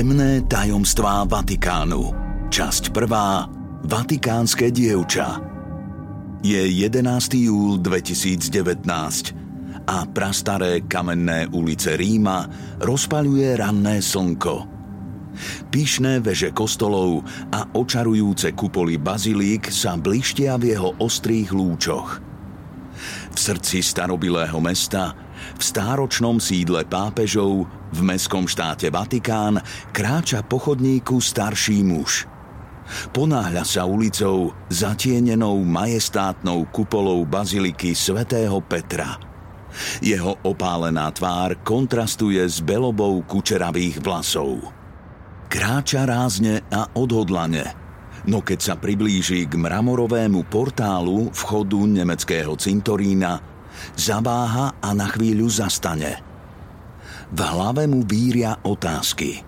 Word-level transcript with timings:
Temné 0.00 0.40
tajomstvá 0.48 1.28
Vatikánu. 1.28 2.16
Časť 2.48 2.88
prvá. 2.88 3.44
Vatikánske 3.84 4.72
dievča. 4.72 5.36
Je 6.40 6.56
11. 6.56 7.04
júl 7.36 7.76
2019 7.76 8.80
a 9.84 10.08
prastaré 10.08 10.88
kamenné 10.88 11.52
ulice 11.52 12.00
Ríma 12.00 12.48
rozpaľuje 12.80 13.60
ranné 13.60 14.00
slnko. 14.00 14.64
Píšné 15.68 16.24
veže 16.24 16.48
kostolov 16.56 17.20
a 17.52 17.68
očarujúce 17.68 18.56
kupoly 18.56 18.96
bazilík 18.96 19.68
sa 19.68 20.00
blištia 20.00 20.56
v 20.56 20.80
jeho 20.80 20.96
ostrých 20.96 21.52
lúčoch. 21.52 22.24
V 23.30 23.36
srdci 23.36 23.84
starobilého 23.84 24.56
mesta 24.64 25.12
v 25.60 25.68
stáročnom 25.68 26.40
sídle 26.40 26.88
pápežov 26.88 27.68
v 27.92 28.00
mestskom 28.00 28.48
štáte 28.48 28.88
Vatikán 28.88 29.60
kráča 29.92 30.40
po 30.40 30.56
chodníku 30.56 31.20
starší 31.20 31.84
muž. 31.84 32.24
Ponáhľa 33.12 33.62
sa 33.68 33.84
ulicou 33.84 34.56
zatienenou 34.72 35.60
majestátnou 35.60 36.64
kupolou 36.72 37.28
baziliky 37.28 37.92
svätého 37.92 38.56
Petra. 38.64 39.20
Jeho 40.00 40.40
opálená 40.42 41.12
tvár 41.12 41.60
kontrastuje 41.60 42.40
s 42.40 42.64
belobou 42.64 43.20
kučeravých 43.22 44.00
vlasov. 44.00 44.64
Kráča 45.46 46.08
rázne 46.08 46.64
a 46.72 46.88
odhodlane, 46.96 47.68
no 48.26 48.40
keď 48.40 48.58
sa 48.58 48.74
priblíži 48.80 49.44
k 49.44 49.60
mramorovému 49.60 50.48
portálu 50.48 51.28
vchodu 51.30 51.84
nemeckého 51.84 52.56
cintorína, 52.56 53.49
zaváha 53.96 54.76
a 54.80 54.90
na 54.96 55.06
chvíľu 55.10 55.46
zastane. 55.50 56.20
V 57.30 57.38
hlave 57.38 57.86
mu 57.86 58.02
víria 58.02 58.58
otázky. 58.66 59.46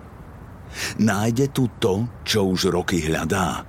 Nájde 0.97 1.51
tu 1.53 1.69
to, 1.77 2.07
čo 2.25 2.49
už 2.49 2.73
roky 2.73 3.03
hľadá. 3.03 3.67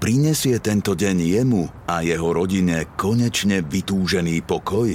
Prinesie 0.00 0.58
tento 0.58 0.94
deň 0.96 1.16
jemu 1.22 1.62
a 1.86 2.02
jeho 2.02 2.34
rodine 2.34 2.88
konečne 2.96 3.62
vytúžený 3.62 4.42
pokoj. 4.42 4.90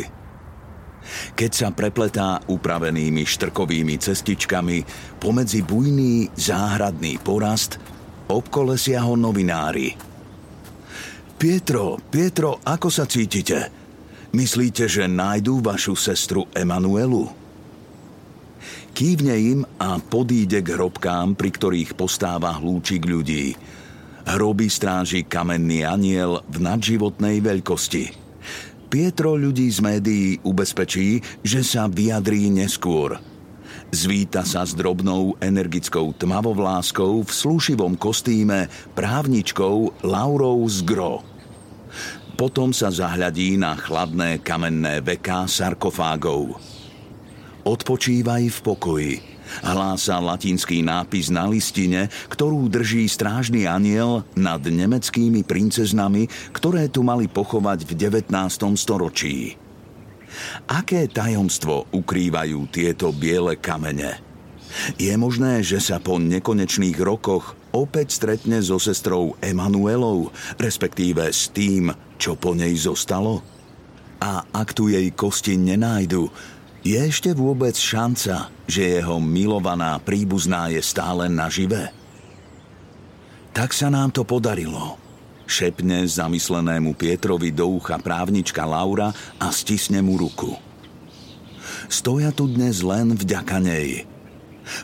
Keď 1.35 1.51
sa 1.51 1.69
prepletá 1.75 2.39
upravenými 2.47 3.27
štrkovými 3.27 3.95
cestičkami 3.99 4.77
pomedzi 5.19 5.59
bujný 5.61 6.31
záhradný 6.31 7.19
porast, 7.19 7.75
obkolesia 8.31 9.03
ho 9.03 9.19
novinári. 9.19 9.93
Pietro, 11.35 11.99
Pietro, 11.99 12.63
ako 12.63 12.87
sa 12.87 13.03
cítite? 13.03 13.82
Myslíte, 14.33 14.89
že 14.89 15.05
nájdú 15.05 15.61
vašu 15.61 15.93
sestru 15.93 16.49
Emanuelu? 16.57 17.29
Kývne 18.97 19.37
im 19.37 19.61
a 19.77 20.01
podíde 20.01 20.57
k 20.65 20.73
hrobkám, 20.73 21.37
pri 21.37 21.53
ktorých 21.53 21.93
postáva 21.93 22.57
hlúčik 22.57 23.05
ľudí. 23.05 23.53
Hroby 24.25 24.73
stráži 24.73 25.21
kamenný 25.21 25.85
aniel 25.85 26.41
v 26.49 26.65
nadživotnej 26.65 27.45
veľkosti. 27.45 28.09
Pietro 28.89 29.37
ľudí 29.37 29.69
z 29.69 29.85
médií 29.85 30.41
ubezpečí, 30.41 31.21
že 31.45 31.61
sa 31.61 31.85
vyjadrí 31.85 32.49
neskôr. 32.49 33.21
Zvíta 33.93 34.41
sa 34.49 34.65
s 34.65 34.73
drobnou 34.73 35.37
energickou 35.45 36.09
tmavovláskou 36.17 37.21
v 37.21 37.29
slušivom 37.29 38.01
kostýme 38.01 38.65
právničkou 38.97 40.01
Laurou 40.01 40.65
z 40.65 40.81
Gro. 40.81 41.32
Potom 42.33 42.73
sa 42.73 42.89
zahľadí 42.89 43.61
na 43.61 43.77
chladné 43.77 44.41
kamenné 44.41 45.05
veká 45.05 45.45
sarkofágov. 45.45 46.57
Odpočívaj 47.63 48.43
v 48.49 48.59
pokoji, 48.59 49.13
hlása 49.63 50.19
latinský 50.19 50.83
nápis 50.83 51.31
na 51.31 51.47
listine, 51.47 52.11
ktorú 52.27 52.67
drží 52.67 53.07
strážny 53.07 53.69
aniel 53.69 54.27
nad 54.35 54.59
nemeckými 54.59 55.47
princeznami, 55.47 56.27
ktoré 56.51 56.91
tu 56.91 57.05
mali 57.05 57.31
pochovať 57.31 57.87
v 57.87 57.91
19. 57.95 58.27
storočí. 58.75 59.55
Aké 60.67 61.05
tajomstvo 61.07 61.87
ukrývajú 61.93 62.59
tieto 62.73 63.13
biele 63.13 63.55
kamene? 63.61 64.19
Je 64.97 65.13
možné, 65.13 65.61
že 65.61 65.77
sa 65.77 66.01
po 66.01 66.17
nekonečných 66.17 66.97
rokoch 66.97 67.53
opäť 67.73 68.15
stretne 68.21 68.61
so 68.61 68.77
sestrou 68.77 69.33
Emanuelou, 69.41 70.29
respektíve 70.61 71.25
s 71.33 71.49
tým, 71.49 71.89
čo 72.21 72.37
po 72.37 72.53
nej 72.53 72.71
zostalo? 72.77 73.41
A 74.21 74.45
ak 74.55 74.71
tu 74.71 74.87
jej 74.87 75.09
kosti 75.11 75.59
nenájdu, 75.59 76.31
je 76.85 76.95
ešte 76.95 77.33
vôbec 77.35 77.75
šanca, 77.75 78.47
že 78.69 79.01
jeho 79.01 79.19
milovaná 79.19 79.99
príbuzná 79.99 80.71
je 80.71 80.79
stále 80.79 81.27
nažive? 81.27 81.91
Tak 83.51 83.75
sa 83.75 83.91
nám 83.91 84.15
to 84.15 84.23
podarilo. 84.23 84.95
Šepne 85.43 86.07
zamyslenému 86.07 86.95
Pietrovi 86.95 87.51
do 87.51 87.67
ucha 87.75 87.99
právnička 87.99 88.63
Laura 88.63 89.11
a 89.37 89.47
stisne 89.51 89.99
mu 89.99 90.15
ruku. 90.15 90.55
Stoja 91.91 92.31
tu 92.31 92.47
dnes 92.47 92.79
len 92.79 93.11
vďaka 93.11 93.59
nej– 93.59 94.07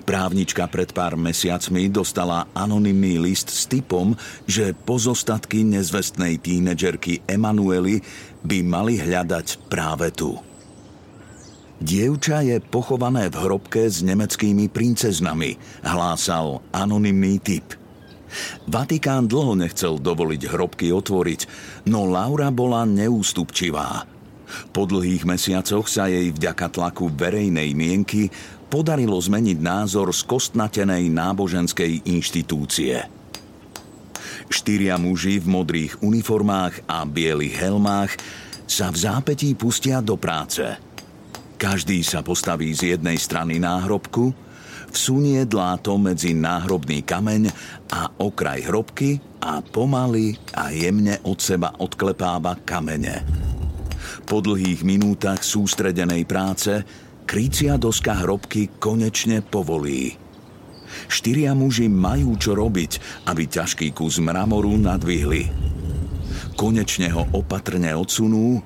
Právnička 0.04 0.68
pred 0.68 0.92
pár 0.92 1.16
mesiacmi 1.16 1.88
dostala 1.88 2.48
anonymný 2.52 3.20
list 3.20 3.52
s 3.52 3.66
typom, 3.66 4.16
že 4.46 4.76
pozostatky 4.76 5.64
nezvestnej 5.64 6.40
tínedžerky 6.40 7.24
Emanuely 7.26 8.04
by 8.44 8.58
mali 8.64 9.00
hľadať 9.00 9.72
práve 9.72 10.12
tu. 10.12 10.36
Dievča 11.80 12.44
je 12.44 12.60
pochované 12.60 13.32
v 13.32 13.40
hrobke 13.40 13.88
s 13.88 14.04
nemeckými 14.04 14.68
princeznami, 14.68 15.56
hlásal 15.80 16.60
anonymný 16.76 17.40
typ. 17.40 17.64
Vatikán 18.68 19.26
dlho 19.32 19.56
nechcel 19.56 19.98
dovoliť 19.98 20.42
hrobky 20.52 20.92
otvoriť, 20.92 21.42
no 21.88 22.04
Laura 22.06 22.52
bola 22.52 22.84
neústupčivá. 22.84 24.06
Po 24.74 24.84
dlhých 24.90 25.24
mesiacoch 25.30 25.86
sa 25.86 26.10
jej 26.10 26.34
vďaka 26.34 26.74
tlaku 26.74 27.10
verejnej 27.14 27.72
mienky 27.78 28.34
podarilo 28.69 29.18
zmeniť 29.18 29.57
názor 29.57 30.13
z 30.13 30.21
kostnatenej 30.30 31.10
náboženskej 31.10 32.06
inštitúcie. 32.06 33.01
Štyria 34.50 34.98
muži 35.01 35.42
v 35.42 35.48
modrých 35.50 35.94
uniformách 36.06 36.86
a 36.86 37.06
bielých 37.06 37.56
helmách 37.57 38.12
sa 38.69 38.94
v 38.94 38.98
zápetí 39.01 39.57
pustia 39.57 40.01
do 40.01 40.18
práce. 40.18 40.62
Každý 41.60 42.06
sa 42.06 42.21
postaví 42.21 42.71
z 42.71 42.95
jednej 42.95 43.19
strany 43.19 43.60
náhrobku, 43.60 44.31
vsunie 44.89 45.44
dláto 45.44 45.98
medzi 46.00 46.31
náhrobný 46.33 47.04
kameň 47.04 47.51
a 47.92 48.10
okraj 48.22 48.69
hrobky 48.69 49.19
a 49.44 49.60
pomaly 49.62 50.38
a 50.56 50.72
jemne 50.72 51.19
od 51.25 51.38
seba 51.42 51.75
odklepáva 51.77 52.57
kamene. 52.63 53.25
Po 54.25 54.39
dlhých 54.39 54.86
minútach 54.86 55.42
sústredenej 55.42 56.24
práce 56.25 56.86
krycia 57.30 57.78
doska 57.78 58.26
hrobky 58.26 58.74
konečne 58.81 59.46
povolí. 59.46 60.18
Štyria 61.06 61.54
muži 61.54 61.86
majú 61.86 62.34
čo 62.42 62.58
robiť, 62.58 63.22
aby 63.30 63.46
ťažký 63.46 63.94
kus 63.94 64.18
mramoru 64.18 64.74
nadvihli. 64.81 65.46
Konečne 66.58 67.14
ho 67.14 67.30
opatrne 67.38 67.94
odsunú 67.94 68.66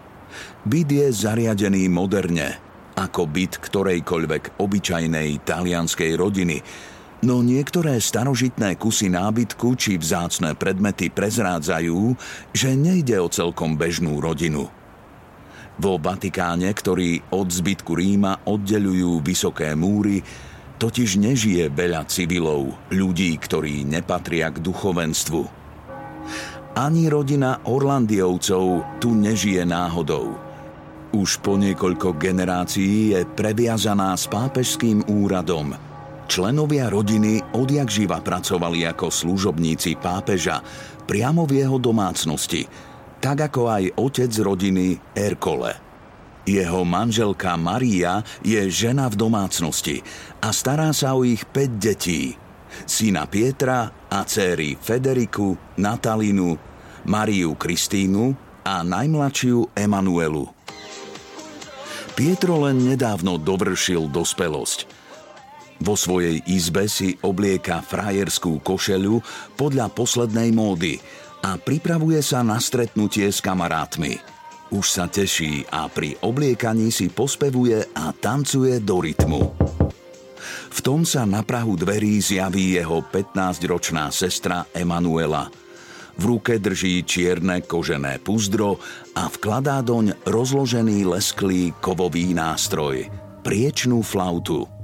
Byt 0.63 0.87
je 0.87 1.11
zariadený 1.11 1.91
moderne, 1.91 2.63
ako 2.95 3.27
byt 3.27 3.59
ktorejkoľvek 3.59 4.57
obyčajnej 4.57 5.43
talianskej 5.43 6.15
rodiny, 6.15 6.63
no 7.27 7.43
niektoré 7.43 7.99
starožitné 7.99 8.79
kusy 8.79 9.11
nábytku 9.11 9.75
či 9.75 9.99
vzácne 9.99 10.55
predmety 10.55 11.11
prezrádzajú, 11.11 12.15
že 12.55 12.73
nejde 12.73 13.19
o 13.19 13.27
celkom 13.27 13.75
bežnú 13.75 14.23
rodinu. 14.23 14.71
Vo 15.75 15.99
Vatikáne, 15.99 16.71
ktorý 16.71 17.35
od 17.35 17.51
zbytku 17.51 17.99
Ríma 17.99 18.47
oddelujú 18.47 19.19
vysoké 19.19 19.75
múry, 19.75 20.23
totiž 20.79 21.19
nežije 21.19 21.67
veľa 21.67 22.07
civilov, 22.07 22.71
ľudí, 22.95 23.35
ktorí 23.35 23.83
nepatria 23.83 24.55
k 24.55 24.63
duchovenstvu. 24.63 25.43
Ani 26.75 27.07
rodina 27.07 27.59
Orlandiovcov 27.67 28.99
tu 28.99 29.15
nežije 29.15 29.63
náhodou. 29.63 30.44
Už 31.15 31.39
po 31.39 31.55
niekoľko 31.55 32.19
generácií 32.19 33.15
je 33.15 33.23
previazaná 33.23 34.11
s 34.19 34.27
pápežským 34.27 35.07
úradom– 35.07 35.71
Členovia 36.25 36.89
rodiny 36.89 37.53
odjak 37.53 37.85
živa 37.85 38.17
pracovali 38.17 38.81
ako 38.89 39.13
služobníci 39.13 39.93
pápeža 40.01 40.57
priamo 41.05 41.45
v 41.45 41.61
jeho 41.61 41.77
domácnosti, 41.77 42.65
tak 43.21 43.53
ako 43.53 43.69
aj 43.69 43.83
otec 43.93 44.31
rodiny 44.41 44.97
Erkole. 45.13 45.77
Jeho 46.45 46.81
manželka 46.85 47.53
Maria 47.57 48.25
je 48.41 48.57
žena 48.69 49.05
v 49.09 49.17
domácnosti 49.17 50.01
a 50.41 50.49
stará 50.49 50.93
sa 50.93 51.13
o 51.13 51.21
ich 51.25 51.45
5 51.45 51.77
detí. 51.77 52.33
Syna 52.89 53.29
Pietra 53.29 54.09
a 54.09 54.25
céry 54.25 54.77
Federiku, 54.77 55.77
Natalinu, 55.77 56.57
Mariu 57.05 57.53
Kristínu 57.53 58.33
a 58.65 58.81
najmladšiu 58.81 59.77
Emanuelu. 59.77 60.54
Pietro 62.15 62.63
len 62.63 62.79
nedávno 62.87 63.35
dovršil 63.35 64.07
dospelosť– 64.09 64.79
vo 65.83 65.99
svojej 65.99 66.39
izbe 66.47 66.87
si 66.87 67.19
oblieka 67.19 67.83
frajerskú 67.83 68.63
košelu 68.63 69.19
podľa 69.59 69.91
poslednej 69.91 70.55
módy 70.55 70.95
a 71.43 71.59
pripravuje 71.59 72.23
sa 72.23 72.47
na 72.47 72.63
stretnutie 72.63 73.27
s 73.27 73.43
kamarátmi. 73.43 74.15
Už 74.71 74.85
sa 74.87 75.05
teší 75.11 75.67
a 75.69 75.85
pri 75.91 76.15
obliekaní 76.23 76.89
si 76.89 77.11
pospevuje 77.11 77.91
a 77.91 78.15
tancuje 78.15 78.79
do 78.81 79.03
rytmu. 79.03 79.41
V 80.71 80.79
tom 80.83 81.03
sa 81.03 81.27
na 81.27 81.43
prahu 81.43 81.75
dverí 81.75 82.19
zjaví 82.23 82.79
jeho 82.79 83.03
15-ročná 83.03 84.09
sestra 84.09 84.65
Emanuela. 84.71 85.64
V 86.15 86.23
ruke 86.23 86.57
drží 86.59 87.03
čierne 87.03 87.59
kožené 87.63 88.23
puzdro 88.23 88.79
a 89.15 89.27
vkladá 89.27 89.83
doň 89.83 90.23
rozložený 90.23 91.03
lesklý 91.03 91.75
kovový 91.83 92.31
nástroj, 92.31 93.11
priečnú 93.43 93.99
flautu– 93.99 94.63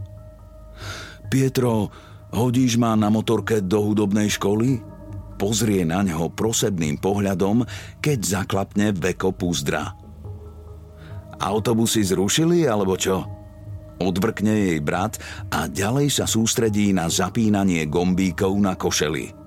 Pietro, 1.31 1.87
hodíš 2.35 2.75
ma 2.75 2.91
na 2.99 3.07
motorke 3.07 3.63
do 3.63 3.79
hudobnej 3.87 4.27
školy? 4.27 4.83
Pozrie 5.39 5.87
na 5.87 6.03
ňo 6.03 6.27
prosebným 6.27 6.99
pohľadom, 6.99 7.63
keď 8.03 8.19
zaklapne 8.19 8.91
veko 8.91 9.31
púzdra. 9.31 9.95
Autobusy 11.39 12.03
zrušili, 12.03 12.67
alebo 12.67 12.99
čo? 12.99 13.23
Odvrkne 14.03 14.75
jej 14.75 14.79
brat 14.83 15.23
a 15.55 15.71
ďalej 15.71 16.11
sa 16.11 16.27
sústredí 16.27 16.91
na 16.91 17.07
zapínanie 17.07 17.87
gombíkov 17.87 18.51
na 18.59 18.75
košeli. 18.75 19.40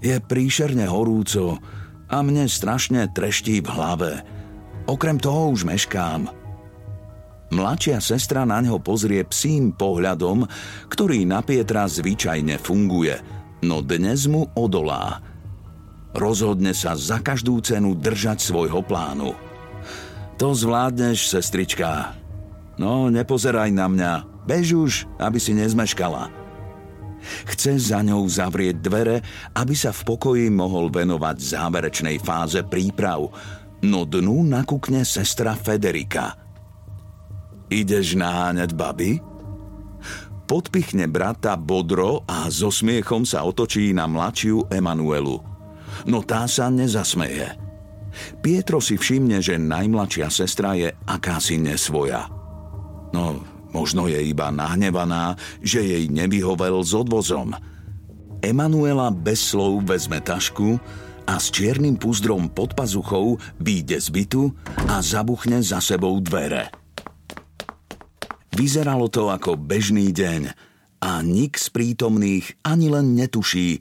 Je 0.00 0.16
príšerne 0.20 0.88
horúco 0.88 1.60
a 2.08 2.16
mne 2.24 2.48
strašne 2.48 3.08
treští 3.12 3.60
v 3.60 3.68
hlave. 3.68 4.12
Okrem 4.88 5.20
toho 5.20 5.52
už 5.52 5.68
meškám– 5.68 6.28
Mladšia 7.50 7.98
sestra 7.98 8.46
na 8.46 8.62
ňo 8.62 8.78
pozrie 8.78 9.26
psím 9.26 9.74
pohľadom, 9.74 10.46
ktorý 10.86 11.26
na 11.26 11.42
Pietra 11.42 11.90
zvyčajne 11.90 12.62
funguje, 12.62 13.18
no 13.66 13.82
dnes 13.82 14.30
mu 14.30 14.46
odolá. 14.54 15.18
Rozhodne 16.14 16.70
sa 16.70 16.94
za 16.94 17.18
každú 17.18 17.58
cenu 17.58 17.98
držať 17.98 18.38
svojho 18.38 18.86
plánu. 18.86 19.34
To 20.38 20.54
zvládneš, 20.54 21.26
sestrička. 21.26 22.14
No, 22.78 23.10
nepozeraj 23.10 23.74
na 23.74 23.90
mňa. 23.90 24.12
Bež 24.46 24.66
už, 24.72 24.92
aby 25.18 25.42
si 25.42 25.52
nezmeškala. 25.52 26.39
Chce 27.48 27.78
za 27.78 28.00
ňou 28.00 28.24
zavrieť 28.26 28.76
dvere, 28.80 29.16
aby 29.56 29.74
sa 29.76 29.92
v 29.92 30.02
pokoji 30.04 30.46
mohol 30.48 30.88
venovať 30.88 31.36
záverečnej 31.36 32.16
fáze 32.20 32.60
príprav, 32.64 33.28
no 33.84 34.04
dnu 34.04 34.44
nakúkne 34.44 35.04
sestra 35.04 35.56
Federika– 35.56 36.32
Ideš 37.70 38.18
naháňať 38.18 38.74
baby? 38.74 39.22
Podpichne 40.50 41.06
brata 41.06 41.54
bodro 41.54 42.26
a 42.26 42.50
so 42.50 42.74
smiechom 42.74 43.22
sa 43.22 43.46
otočí 43.46 43.94
na 43.94 44.10
mladšiu 44.10 44.66
Emanuelu. 44.66 45.38
No 46.10 46.26
tá 46.26 46.50
sa 46.50 46.66
nezasmeje. 46.66 47.54
Pietro 48.42 48.82
si 48.82 48.98
všimne, 48.98 49.38
že 49.38 49.54
najmladšia 49.54 50.26
sestra 50.34 50.74
je 50.74 50.90
akási 51.06 51.62
nesvoja. 51.62 52.26
No, 53.14 53.38
možno 53.70 54.06
je 54.06 54.20
iba 54.20 54.50
nahnevaná, 54.50 55.38
že 55.62 55.82
jej 55.82 56.04
nevyhovel 56.10 56.82
s 56.82 56.92
odvozom. 56.94 57.54
Emanuela 58.40 59.12
bez 59.12 59.52
slov 59.52 59.84
vezme 59.84 60.18
tašku 60.22 60.80
a 61.28 61.38
s 61.38 61.52
čiernym 61.52 61.94
púzdrom 62.00 62.50
pod 62.50 62.74
pazuchou 62.74 63.38
výjde 63.60 64.00
z 64.00 64.08
bytu 64.10 64.42
a 64.90 64.98
zabuchne 65.04 65.62
za 65.62 65.78
sebou 65.78 66.18
dvere. 66.18 66.72
Vyzeralo 68.50 69.06
to 69.06 69.30
ako 69.30 69.54
bežný 69.54 70.10
deň 70.10 70.42
a 71.00 71.22
nik 71.22 71.54
z 71.56 71.70
prítomných 71.70 72.60
ani 72.66 72.90
len 72.90 73.14
netuší, 73.14 73.80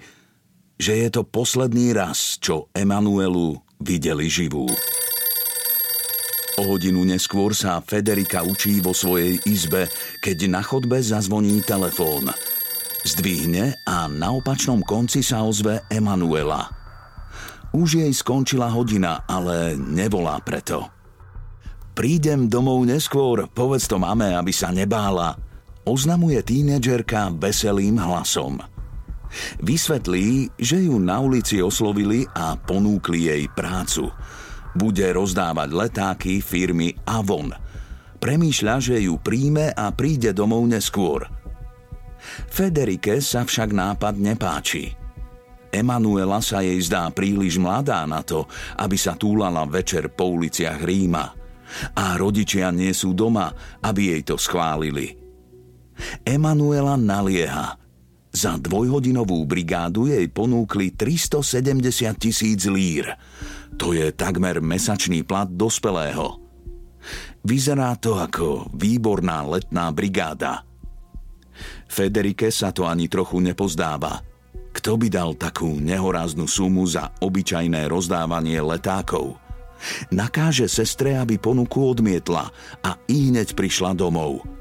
že 0.80 0.94
je 0.96 1.10
to 1.12 1.28
posledný 1.28 1.92
raz, 1.92 2.40
čo 2.40 2.72
Emanuelu 2.72 3.60
videli 3.82 4.32
živú. 4.32 4.70
O 6.60 6.76
hodinu 6.76 7.08
neskôr 7.08 7.56
sa 7.56 7.80
Federika 7.80 8.44
učí 8.44 8.84
vo 8.84 8.92
svojej 8.92 9.40
izbe, 9.48 9.88
keď 10.20 10.52
na 10.52 10.60
chodbe 10.60 11.00
zazvoní 11.00 11.64
telefón. 11.64 12.28
Zdvihne 13.08 13.80
a 13.88 14.12
na 14.12 14.36
opačnom 14.36 14.84
konci 14.84 15.24
sa 15.24 15.48
ozve 15.48 15.88
Emanuela. 15.88 16.68
Už 17.72 18.04
jej 18.04 18.12
skončila 18.12 18.68
hodina, 18.76 19.24
ale 19.24 19.80
nevolá 19.80 20.36
preto. 20.44 20.84
Prídem 21.96 22.52
domov 22.52 22.84
neskôr, 22.84 23.48
povedz 23.48 23.88
to 23.88 23.96
mame, 23.96 24.36
aby 24.36 24.52
sa 24.52 24.76
nebála, 24.76 25.40
oznamuje 25.88 26.44
tínedžerka 26.44 27.40
veselým 27.40 28.04
hlasom. 28.04 28.60
Vysvetlí, 29.64 30.52
že 30.60 30.84
ju 30.84 31.00
na 31.00 31.24
ulici 31.24 31.64
oslovili 31.64 32.28
a 32.36 32.60
ponúkli 32.60 33.32
jej 33.32 33.48
prácu– 33.48 34.12
bude 34.80 35.04
rozdávať 35.04 35.76
letáky 35.76 36.40
firmy 36.40 36.96
Avon. 37.04 37.52
Premýšľa, 38.24 38.76
že 38.80 38.96
ju 39.04 39.20
príjme 39.20 39.76
a 39.76 39.92
príde 39.92 40.32
domov 40.32 40.64
neskôr. 40.64 41.28
Federike 42.48 43.20
sa 43.20 43.44
však 43.44 43.76
nápad 43.76 44.16
nepáči. 44.16 44.96
Emanuela 45.70 46.40
sa 46.40 46.64
jej 46.64 46.80
zdá 46.82 47.12
príliš 47.12 47.60
mladá 47.60 48.08
na 48.08 48.24
to, 48.24 48.48
aby 48.80 48.96
sa 48.96 49.14
túlala 49.20 49.68
večer 49.68 50.10
po 50.10 50.32
uliciach 50.34 50.82
Ríma. 50.82 51.26
A 51.94 52.18
rodičia 52.18 52.74
nie 52.74 52.96
sú 52.96 53.14
doma, 53.14 53.54
aby 53.84 54.18
jej 54.18 54.22
to 54.26 54.36
schválili. 54.40 55.14
Emanuela 56.26 56.98
nalieha. 56.98 57.78
Za 58.30 58.62
dvojhodinovú 58.62 59.42
brigádu 59.50 60.06
jej 60.06 60.30
ponúkli 60.30 60.94
370 60.94 62.14
tisíc 62.22 62.70
lír. 62.70 63.10
To 63.82 63.96
je 63.96 64.14
takmer 64.14 64.62
mesačný 64.62 65.26
plat 65.26 65.50
dospelého. 65.50 66.38
Vyzerá 67.42 67.98
to 67.98 68.20
ako 68.20 68.70
výborná 68.76 69.42
letná 69.48 69.90
brigáda. 69.90 70.62
Federike 71.90 72.54
sa 72.54 72.70
to 72.70 72.86
ani 72.86 73.10
trochu 73.10 73.42
nepozdáva. 73.42 74.22
Kto 74.70 74.96
by 75.02 75.08
dal 75.10 75.34
takú 75.34 75.82
nehoráznu 75.82 76.46
sumu 76.46 76.86
za 76.86 77.10
obyčajné 77.26 77.90
rozdávanie 77.90 78.62
letákov? 78.62 79.42
Nakáže 80.14 80.70
sestre, 80.70 81.18
aby 81.18 81.40
ponuku 81.42 81.82
odmietla 81.82 82.52
a 82.84 82.92
i 83.10 83.34
hneď 83.34 83.58
prišla 83.58 83.98
domov. 83.98 84.59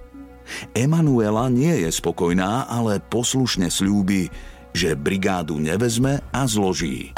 Emanuela 0.72 1.48
nie 1.52 1.86
je 1.86 1.90
spokojná, 1.92 2.68
ale 2.68 3.00
poslušne 3.00 3.68
slúbi, 3.68 4.28
že 4.72 4.98
brigádu 4.98 5.58
nevezme 5.58 6.20
a 6.32 6.44
zloží. 6.44 7.12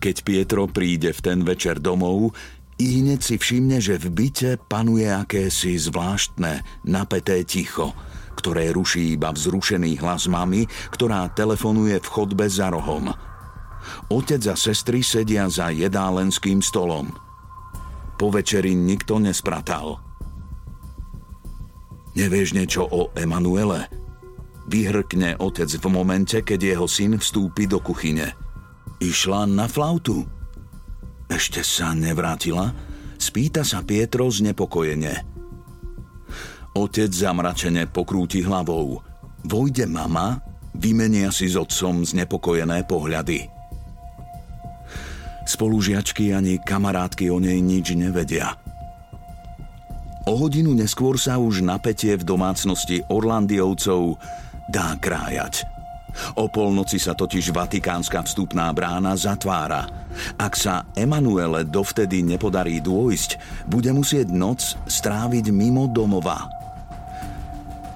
Keď 0.00 0.16
Pietro 0.24 0.64
príde 0.64 1.12
v 1.12 1.20
ten 1.20 1.38
večer 1.44 1.76
domov, 1.76 2.32
i 2.80 3.04
hneď 3.04 3.20
si 3.20 3.36
všimne, 3.36 3.76
že 3.76 4.00
v 4.00 4.08
byte 4.08 4.50
panuje 4.64 5.04
akési 5.04 5.76
zvláštne, 5.76 6.64
napeté 6.88 7.44
ticho, 7.44 7.92
ktoré 8.40 8.72
ruší 8.72 9.20
iba 9.20 9.28
vzrušený 9.28 10.00
hlas 10.00 10.24
mamy, 10.32 10.64
ktorá 10.88 11.28
telefonuje 11.36 12.00
v 12.00 12.08
chodbe 12.08 12.48
za 12.48 12.72
rohom. 12.72 13.12
Otec 14.08 14.40
a 14.48 14.56
sestry 14.56 15.04
sedia 15.04 15.44
za 15.52 15.68
jedálenským 15.68 16.64
stolom. 16.64 17.12
Po 18.16 18.32
večeri 18.32 18.72
nikto 18.72 19.20
nespratal. 19.20 20.09
Nevieš 22.20 22.52
niečo 22.52 22.84
o 22.84 23.08
Emanuele? 23.16 23.88
Vyhrkne 24.68 25.40
otec 25.40 25.72
v 25.72 25.86
momente, 25.88 26.44
keď 26.44 26.76
jeho 26.76 26.84
syn 26.84 27.16
vstúpi 27.16 27.64
do 27.64 27.80
kuchyne. 27.80 28.36
Išla 29.00 29.48
na 29.48 29.64
flautu. 29.64 30.28
Ešte 31.32 31.64
sa 31.64 31.96
nevrátila? 31.96 32.76
Spýta 33.16 33.64
sa 33.64 33.80
Pietro 33.80 34.28
znepokojene. 34.28 35.24
Otec 36.76 37.08
zamračene 37.08 37.88
pokrúti 37.88 38.44
hlavou. 38.44 39.00
Vojde 39.48 39.88
mama, 39.88 40.44
vymenia 40.76 41.32
si 41.32 41.48
s 41.48 41.56
otcom 41.56 42.04
znepokojené 42.04 42.84
pohľady. 42.84 43.48
Spolužiačky 45.48 46.36
ani 46.36 46.60
kamarátky 46.60 47.32
o 47.32 47.40
nej 47.40 47.64
nič 47.64 47.96
nevedia. 47.96 48.59
O 50.28 50.36
hodinu 50.36 50.76
neskôr 50.76 51.16
sa 51.16 51.40
už 51.40 51.64
napätie 51.64 52.12
v 52.16 52.26
domácnosti 52.28 53.00
Orlandiovcov 53.08 54.20
dá 54.68 54.92
krájať. 55.00 55.64
O 56.36 56.50
polnoci 56.50 56.98
sa 56.98 57.14
totiž 57.14 57.54
vatikánska 57.54 58.26
vstupná 58.26 58.68
brána 58.74 59.14
zatvára. 59.14 59.86
Ak 60.36 60.58
sa 60.58 60.84
Emanuele 60.98 61.64
dovtedy 61.64 62.20
nepodarí 62.26 62.82
dôjsť, 62.82 63.38
bude 63.70 63.94
musieť 63.94 64.28
noc 64.28 64.74
stráviť 64.90 65.54
mimo 65.54 65.86
domova. 65.86 66.50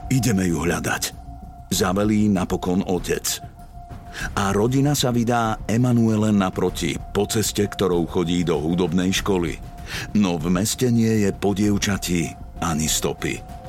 Ideme 0.09 0.47
ju 0.47 0.63
hľadať. 0.63 1.11
Zavelí 1.75 2.31
napokon 2.31 2.87
otec. 2.87 3.43
A 4.39 4.55
rodina 4.55 4.95
sa 4.95 5.11
vydá 5.11 5.59
Emanuele 5.67 6.31
naproti, 6.31 6.95
po 7.11 7.27
ceste, 7.27 7.67
ktorou 7.67 8.07
chodí 8.07 8.47
do 8.47 8.55
hudobnej 8.63 9.11
školy. 9.11 9.74
No 10.17 10.37
v 10.41 10.51
meste 10.51 10.89
nie 10.91 11.27
je 11.27 11.31
po 11.35 11.53
dievčati 11.53 12.31
ani 12.61 12.89
stopy. 12.89 13.65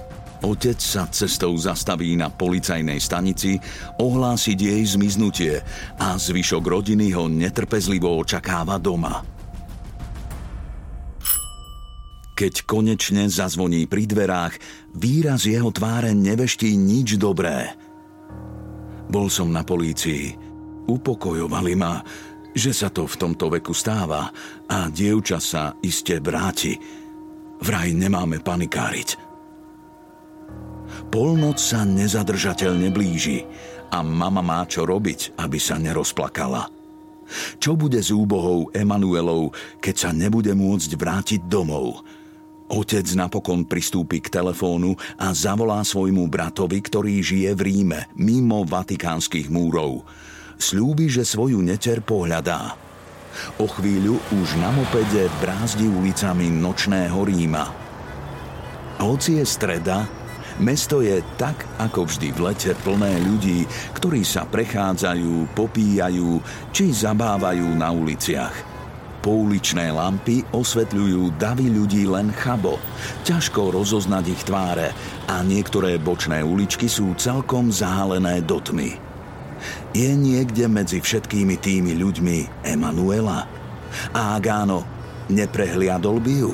Otec 0.46 0.78
sa 0.78 1.10
cestou 1.10 1.58
zastaví 1.58 2.14
na 2.14 2.30
policajnej 2.30 3.02
stanici 3.02 3.58
ohlásiť 3.98 4.58
jej 4.60 4.84
zmiznutie 4.86 5.54
a 5.98 6.14
zvyšok 6.20 6.62
rodiny 6.62 7.16
ho 7.18 7.26
netrpezlivo 7.26 8.14
očakáva 8.22 8.78
doma. 8.78 9.26
Keď 12.36 12.68
konečne 12.68 13.32
zazvoní 13.32 13.88
pri 13.88 14.06
dverách, 14.12 14.60
výraz 14.92 15.48
jeho 15.48 15.72
tváre 15.72 16.12
neveští 16.12 16.76
nič 16.76 17.16
dobré. 17.16 17.72
Bol 19.08 19.32
som 19.32 19.56
na 19.56 19.64
polícii. 19.64 20.36
Upokojovali 20.86 21.74
ma, 21.80 22.04
že 22.56 22.72
sa 22.72 22.88
to 22.88 23.04
v 23.04 23.20
tomto 23.20 23.52
veku 23.52 23.76
stáva 23.76 24.32
a 24.72 24.88
dievča 24.88 25.44
sa 25.44 25.76
iste 25.84 26.24
vráti. 26.24 26.80
Vraj 27.60 27.92
nemáme 27.92 28.40
panikáriť. 28.40 29.20
Polnoc 31.12 31.60
sa 31.60 31.84
nezadržateľne 31.84 32.90
blíži 32.96 33.44
a 33.92 34.00
mama 34.00 34.40
má 34.40 34.64
čo 34.64 34.88
robiť, 34.88 35.36
aby 35.36 35.60
sa 35.60 35.76
nerozplakala. 35.76 36.72
Čo 37.58 37.76
bude 37.76 38.00
s 38.00 38.14
úbohou 38.14 38.70
Emanuelou, 38.72 39.50
keď 39.82 39.96
sa 39.98 40.10
nebude 40.14 40.54
môcť 40.54 40.92
vrátiť 40.96 41.42
domov? 41.50 42.06
Otec 42.66 43.06
napokon 43.14 43.66
pristúpi 43.66 44.18
k 44.22 44.34
telefónu 44.42 44.98
a 45.22 45.30
zavolá 45.38 45.86
svojmu 45.86 46.26
bratovi, 46.26 46.82
ktorý 46.82 47.22
žije 47.22 47.54
v 47.54 47.62
Ríme, 47.62 48.10
mimo 48.18 48.66
vatikánskych 48.66 49.54
múrov. 49.54 50.02
Sľúbi, 50.56 51.12
že 51.12 51.28
svoju 51.28 51.60
neter 51.60 52.00
pohľadá. 52.00 52.76
O 53.60 53.68
chvíľu 53.68 54.16
už 54.32 54.56
na 54.60 54.72
mopede 54.72 55.28
brázdi 55.44 55.92
ulicami 55.92 56.48
nočného 56.48 57.20
Ríma. 57.20 57.66
Hoci 59.04 59.44
je 59.44 59.46
streda, 59.46 60.08
Mesto 60.56 61.04
je 61.04 61.20
tak, 61.36 61.68
ako 61.84 62.08
vždy 62.08 62.32
v 62.32 62.40
lete 62.48 62.72
plné 62.80 63.20
ľudí, 63.28 63.68
ktorí 63.92 64.24
sa 64.24 64.48
prechádzajú, 64.48 65.52
popíjajú 65.52 66.40
či 66.72 66.96
zabávajú 66.96 67.76
na 67.76 67.92
uliciach. 67.92 68.56
Pouličné 69.20 69.92
lampy 69.92 70.48
osvetľujú 70.56 71.36
davy 71.36 71.68
ľudí 71.68 72.08
len 72.08 72.32
chabo. 72.32 72.80
Ťažko 73.28 73.76
rozoznať 73.76 74.26
ich 74.32 74.42
tváre 74.48 74.96
a 75.28 75.44
niektoré 75.44 76.00
bočné 76.00 76.40
uličky 76.40 76.88
sú 76.88 77.12
celkom 77.20 77.68
zahálené 77.68 78.40
do 78.40 78.62
tmy. 78.64 79.05
Je 79.96 80.12
niekde 80.12 80.68
medzi 80.68 81.00
všetkými 81.00 81.56
tými 81.60 81.96
ľuďmi 81.96 82.68
Emanuela? 82.68 83.48
A 84.12 84.36
ak 84.36 84.44
áno, 84.52 84.84
neprehliadol 85.32 86.20
by 86.20 86.34
ju? 86.36 86.52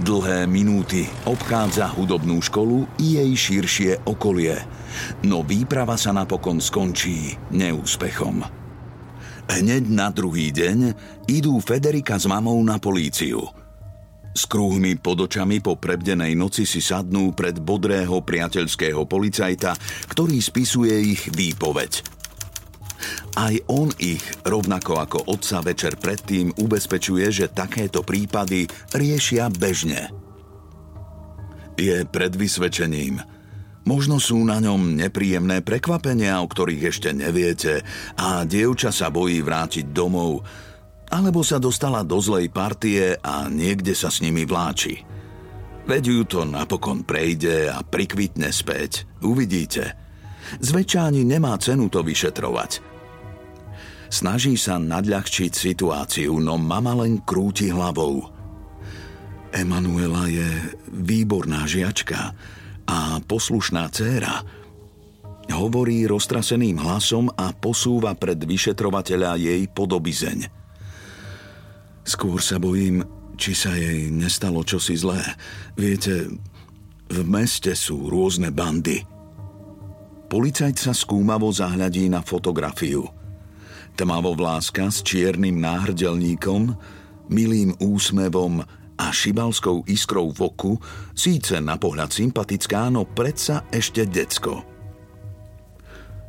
Dlhé 0.00 0.48
minúty 0.48 1.04
obchádza 1.28 1.84
hudobnú 1.92 2.40
školu 2.40 2.88
i 3.04 3.20
jej 3.20 3.32
širšie 3.36 4.08
okolie, 4.08 4.56
no 5.28 5.44
výprava 5.44 6.00
sa 6.00 6.16
napokon 6.16 6.56
skončí 6.56 7.36
neúspechom. 7.52 8.40
Hneď 9.50 9.84
na 9.92 10.08
druhý 10.08 10.54
deň 10.54 10.94
idú 11.28 11.58
Federika 11.60 12.16
s 12.16 12.24
mamou 12.24 12.56
na 12.64 12.80
políciu. 12.80 13.44
S 14.30 14.46
krúhmi 14.46 14.94
pod 14.94 15.26
očami 15.26 15.58
po 15.58 15.74
prebdenej 15.74 16.38
noci 16.38 16.62
si 16.62 16.78
sadnú 16.78 17.34
pred 17.34 17.58
bodrého 17.58 18.22
priateľského 18.22 19.02
policajta, 19.04 19.74
ktorý 20.06 20.38
spisuje 20.38 20.94
ich 21.02 21.28
výpoveď. 21.34 22.19
Aj 23.36 23.54
on 23.70 23.90
ich, 24.00 24.22
rovnako 24.42 25.00
ako 25.00 25.18
otca 25.30 25.60
večer 25.64 25.96
predtým, 25.96 26.54
ubezpečuje, 26.56 27.26
že 27.30 27.52
takéto 27.52 28.04
prípady 28.04 28.66
riešia 28.92 29.48
bežne. 29.52 30.10
Je 31.80 32.04
pred 32.04 32.32
vysvedčením. 32.36 33.20
Možno 33.88 34.20
sú 34.20 34.44
na 34.44 34.60
ňom 34.60 34.92
nepríjemné 35.00 35.64
prekvapenia, 35.64 36.44
o 36.44 36.46
ktorých 36.46 36.92
ešte 36.92 37.16
neviete 37.16 37.80
a 38.20 38.44
dievča 38.44 38.92
sa 38.92 39.08
bojí 39.08 39.40
vrátiť 39.40 39.88
domov. 39.88 40.44
alebo 41.10 41.42
sa 41.42 41.58
dostala 41.58 42.06
do 42.06 42.22
zlej 42.22 42.48
partie 42.54 43.18
a 43.18 43.50
niekde 43.50 43.98
sa 43.98 44.08
s 44.08 44.22
nimi 44.22 44.46
vláči. 44.46 45.02
Veď 45.90 46.02
ju 46.06 46.22
to 46.22 46.40
napokon 46.46 47.02
prejde 47.02 47.66
a 47.66 47.82
prikvitne 47.82 48.54
späť. 48.54 49.10
Uvidíte. 49.18 49.98
Zväčša 50.58 51.14
ani 51.14 51.22
nemá 51.22 51.54
cenu 51.62 51.86
to 51.86 52.02
vyšetrovať. 52.02 52.82
Snaží 54.10 54.58
sa 54.58 54.82
nadľahčiť 54.82 55.54
situáciu, 55.54 56.42
no 56.42 56.58
mama 56.58 56.98
len 56.98 57.22
krúti 57.22 57.70
hlavou. 57.70 58.26
Emanuela 59.54 60.26
je 60.26 60.50
výborná 60.90 61.62
žiačka 61.70 62.34
a 62.90 63.22
poslušná 63.22 63.86
dcéra. 63.94 64.42
Hovorí 65.50 66.06
roztraseným 66.10 66.78
hlasom 66.82 67.30
a 67.34 67.54
posúva 67.54 68.14
pred 68.18 68.38
vyšetrovateľa 68.38 69.38
jej 69.38 69.62
podobizeň. 69.70 70.38
Skôr 72.02 72.42
sa 72.42 72.58
bojím, 72.58 73.06
či 73.38 73.54
sa 73.54 73.74
jej 73.74 74.10
nestalo 74.10 74.66
čosi 74.66 74.98
zlé. 74.98 75.22
Viete, 75.78 76.30
v 77.10 77.18
meste 77.26 77.74
sú 77.78 78.10
rôzne 78.10 78.50
bandy. 78.54 79.02
Policajt 80.30 80.78
sa 80.78 80.94
skúmavo 80.94 81.50
zahľadí 81.50 82.06
na 82.06 82.22
fotografiu. 82.22 83.02
Tmavo 83.98 84.38
vláska 84.38 84.86
s 84.86 85.02
čiernym 85.02 85.58
náhrdelníkom, 85.58 86.70
milým 87.26 87.74
úsmevom 87.82 88.62
a 88.94 89.06
šibalskou 89.10 89.82
iskrou 89.90 90.30
v 90.30 90.40
oku, 90.46 90.72
síce 91.18 91.58
na 91.58 91.74
pohľad 91.74 92.14
sympatická, 92.14 92.86
no 92.94 93.02
predsa 93.10 93.66
ešte 93.74 94.06
decko. 94.06 94.62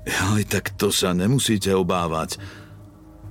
Aj 0.10 0.43
tak 0.50 0.74
to 0.81 0.89
sa 0.89 1.13
nemusíte 1.13 1.70
obávať. 1.70 2.41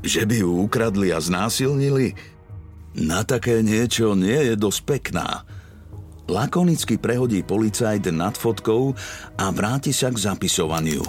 Že 0.06 0.22
by 0.22 0.36
ju 0.38 0.50
ukradli 0.70 1.10
a 1.10 1.18
znásilnili? 1.18 2.14
Na 2.94 3.26
také 3.26 3.66
niečo 3.66 4.14
nie 4.14 4.38
je 4.38 4.54
dosť 4.54 4.80
pekná. 4.86 5.42
Lakonicky 6.30 6.94
prehodí 6.94 7.42
policajt 7.42 8.14
nad 8.14 8.38
fotkou 8.38 8.94
a 9.34 9.50
vráti 9.50 9.90
sa 9.90 10.14
k 10.14 10.30
zapisovaniu. 10.30 11.02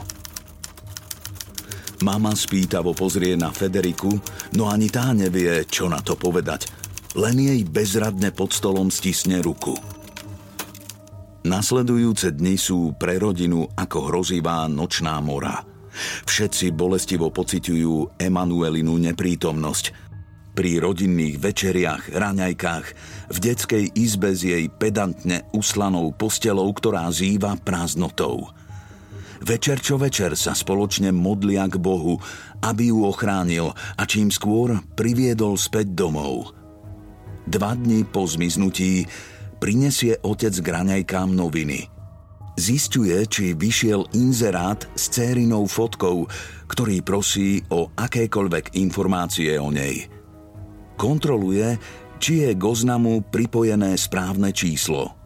Mama 2.01 2.33
spýtavo 2.33 2.97
pozrie 2.97 3.37
na 3.37 3.53
Federiku, 3.53 4.09
no 4.57 4.65
ani 4.65 4.89
tá 4.89 5.13
nevie, 5.13 5.69
čo 5.69 5.85
na 5.85 6.01
to 6.01 6.17
povedať. 6.17 6.65
Len 7.13 7.37
jej 7.37 7.61
bezradne 7.61 8.33
pod 8.33 8.49
stolom 8.49 8.89
stisne 8.89 9.45
ruku. 9.45 9.77
Nasledujúce 11.45 12.33
dni 12.33 12.57
sú 12.57 12.97
pre 12.97 13.21
rodinu 13.21 13.69
ako 13.77 14.09
hrozivá 14.09 14.65
nočná 14.65 15.21
mora. 15.21 15.61
Všetci 16.25 16.73
bolestivo 16.73 17.29
pociťujú 17.29 18.17
Emanuelinu 18.17 18.97
neprítomnosť, 18.97 20.10
pri 20.51 20.83
rodinných 20.83 21.39
večeriach, 21.39 22.11
raňajkách, 22.11 22.85
v 23.31 23.37
detskej 23.39 23.85
izbe 23.95 24.35
s 24.35 24.43
jej 24.43 24.67
pedantne 24.67 25.47
uslanou 25.55 26.11
postelou, 26.11 26.67
ktorá 26.75 27.07
zýva 27.09 27.55
prázdnotou. 27.55 28.51
Večer 29.41 29.81
čo 29.81 29.97
večer 29.97 30.37
sa 30.37 30.53
spoločne 30.53 31.09
modlia 31.09 31.65
k 31.65 31.81
Bohu, 31.81 32.21
aby 32.61 32.93
ju 32.93 33.09
ochránil 33.09 33.73
a 33.73 34.03
čím 34.05 34.29
skôr 34.29 34.77
priviedol 34.93 35.57
späť 35.57 35.97
domov. 35.97 36.53
Dva 37.49 37.73
dni 37.73 38.05
po 38.05 38.29
zmiznutí 38.29 39.09
prinesie 39.57 40.21
otec 40.21 40.53
k 40.53 40.67
raňajkám 40.67 41.33
noviny. 41.33 41.89
Zistuje, 42.53 43.17
či 43.25 43.57
vyšiel 43.57 44.13
inzerát 44.13 44.85
s 44.93 45.09
cérinou 45.09 45.65
fotkou, 45.65 46.29
ktorý 46.69 47.01
prosí 47.01 47.65
o 47.73 47.89
akékoľvek 47.97 48.77
informácie 48.77 49.57
o 49.57 49.73
nej– 49.73 50.05
kontroluje, 51.01 51.81
či 52.21 52.45
je 52.45 52.49
k 52.53 52.61
oznamu 52.61 53.25
pripojené 53.25 53.97
správne 53.97 54.53
číslo. 54.53 55.17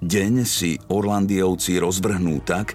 Deň 0.00 0.48
si 0.48 0.80
Orlandiovci 0.88 1.76
rozvrhnú 1.76 2.40
tak, 2.40 2.72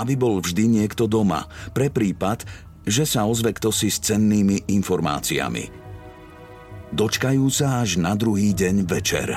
aby 0.00 0.16
bol 0.16 0.40
vždy 0.40 0.80
niekto 0.80 1.04
doma, 1.04 1.44
pre 1.76 1.92
prípad, 1.92 2.48
že 2.88 3.04
sa 3.04 3.28
ozve 3.28 3.52
kto 3.52 3.68
si 3.68 3.92
s 3.92 4.00
cennými 4.00 4.72
informáciami. 4.72 5.68
Dočkajú 6.96 7.44
sa 7.52 7.84
až 7.84 8.00
na 8.00 8.16
druhý 8.16 8.56
deň 8.56 8.88
večer. 8.88 9.36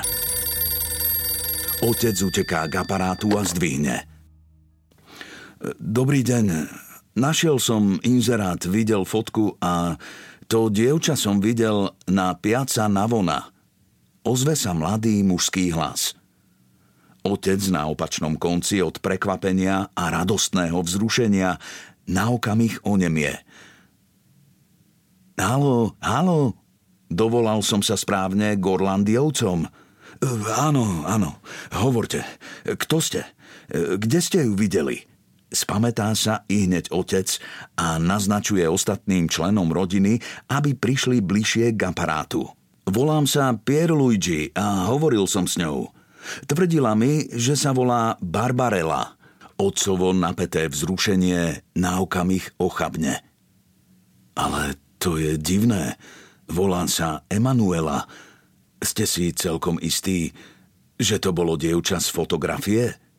Otec 1.84 2.16
uteká 2.24 2.64
k 2.72 2.80
aparátu 2.80 3.36
a 3.36 3.44
zdvihne. 3.44 4.08
Dobrý 5.76 6.24
deň. 6.24 6.46
Našiel 7.20 7.60
som 7.60 8.00
inzerát, 8.00 8.64
videl 8.64 9.04
fotku 9.04 9.60
a 9.60 10.00
to 10.50 10.66
dievča 10.66 11.14
som 11.14 11.38
videl 11.38 11.94
na 12.10 12.34
piaca 12.34 12.90
Navona. 12.90 13.54
Ozve 14.26 14.58
sa 14.58 14.74
mladý 14.74 15.22
mužský 15.22 15.70
hlas. 15.70 16.18
Otec 17.22 17.62
na 17.70 17.86
opačnom 17.86 18.34
konci 18.34 18.82
od 18.82 18.98
prekvapenia 18.98 19.94
a 19.94 20.04
radostného 20.10 20.74
vzrušenia 20.82 21.54
na 22.10 22.24
okamih 22.34 22.82
onemie. 22.82 23.38
Halo, 25.38 25.94
halo, 26.02 26.58
dovolal 27.06 27.62
som 27.62 27.78
sa 27.78 27.94
správne 27.94 28.58
Gorlandiovcom. 28.58 29.70
Áno, 30.58 30.84
áno, 31.06 31.38
hovorte, 31.78 32.26
kto 32.66 32.98
ste? 32.98 33.22
Kde 33.70 34.18
ste 34.18 34.50
ju 34.50 34.58
videli? 34.58 35.09
Spametá 35.50 36.14
sa 36.14 36.46
i 36.46 36.70
hneď 36.70 36.94
otec 36.94 37.26
a 37.74 37.98
naznačuje 37.98 38.62
ostatným 38.70 39.26
členom 39.26 39.74
rodiny, 39.74 40.22
aby 40.46 40.78
prišli 40.78 41.18
bližšie 41.18 41.74
k 41.74 41.90
aparátu. 41.90 42.46
Volám 42.86 43.26
sa 43.26 43.50
Pierluigi 43.54 44.54
a 44.54 44.86
hovoril 44.90 45.26
som 45.26 45.50
s 45.50 45.58
ňou. 45.58 45.90
Tvrdila 46.46 46.94
mi, 46.94 47.26
že 47.34 47.58
sa 47.58 47.74
volá 47.74 48.14
Barbarella. 48.22 49.18
Otcovo 49.60 50.14
napeté 50.16 50.70
vzrušenie 50.70 51.74
na 51.76 52.00
okamih 52.00 52.56
ochabne. 52.56 53.20
Ale 54.38 54.78
to 54.96 55.20
je 55.20 55.36
divné. 55.36 55.98
Volá 56.48 56.86
sa 56.88 57.26
Emanuela. 57.28 58.08
Ste 58.80 59.04
si 59.04 59.34
celkom 59.36 59.76
istí, 59.82 60.32
že 60.96 61.20
to 61.20 61.36
bolo 61.36 61.58
dievča 61.58 62.00
z 62.00 62.08
fotografie? 62.08 63.09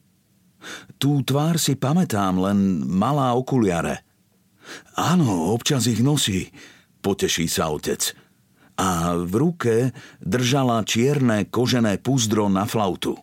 Tú 1.01 1.25
tvár 1.25 1.57
si 1.57 1.73
pamätám, 1.77 2.37
len 2.37 2.85
malá 2.85 3.33
okuliare. 3.33 4.05
Áno, 4.95 5.51
občas 5.51 5.89
ich 5.89 5.99
nosí, 5.99 6.53
poteší 7.01 7.49
sa 7.49 7.73
otec. 7.73 8.13
A 8.77 9.13
v 9.17 9.33
ruke 9.35 9.75
držala 10.21 10.81
čierne 10.87 11.49
kožené 11.49 12.01
púzdro 12.01 12.49
na 12.49 12.65
flautu. 12.65 13.17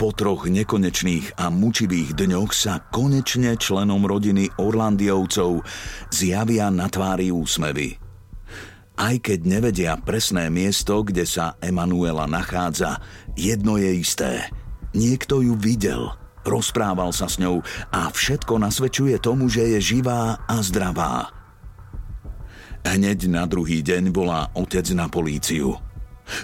Po 0.00 0.16
troch 0.16 0.48
nekonečných 0.48 1.36
a 1.36 1.52
mučivých 1.52 2.16
dňoch 2.16 2.50
sa 2.56 2.80
konečne 2.88 3.60
členom 3.60 4.08
rodiny 4.08 4.48
Orlandiovcov 4.56 5.60
zjavia 6.08 6.72
na 6.72 6.88
tvári 6.88 7.28
úsmevy. 7.28 8.00
Aj 8.96 9.16
keď 9.20 9.38
nevedia 9.44 9.92
presné 10.00 10.48
miesto, 10.48 11.04
kde 11.04 11.28
sa 11.28 11.60
Emanuela 11.60 12.24
nachádza, 12.24 13.00
jedno 13.36 13.76
je 13.76 13.90
isté. 13.92 14.48
Niekto 14.96 15.44
ju 15.44 15.52
videl– 15.56 16.08
Rozprával 16.44 17.12
sa 17.12 17.28
s 17.28 17.36
ňou 17.36 17.60
a 17.92 18.08
všetko 18.08 18.56
nasvedčuje 18.56 19.20
tomu, 19.20 19.52
že 19.52 19.76
je 19.76 19.78
živá 19.96 20.40
a 20.48 20.56
zdravá. 20.64 21.28
Hneď 22.80 23.28
na 23.28 23.44
druhý 23.44 23.84
deň 23.84 24.08
volá 24.08 24.48
otec 24.56 24.88
na 24.96 25.04
políciu. 25.04 25.76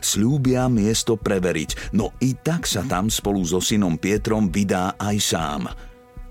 Sľúbia 0.02 0.68
miesto 0.68 1.16
preveriť, 1.16 1.94
no 1.96 2.12
i 2.20 2.37
tak 2.37 2.68
sa 2.68 2.85
tam 2.85 3.09
spolu 3.09 3.40
so 3.46 3.62
synom 3.62 3.96
Pietrom 3.96 4.52
vydá 4.52 4.98
aj 5.00 5.16
sám. 5.22 5.62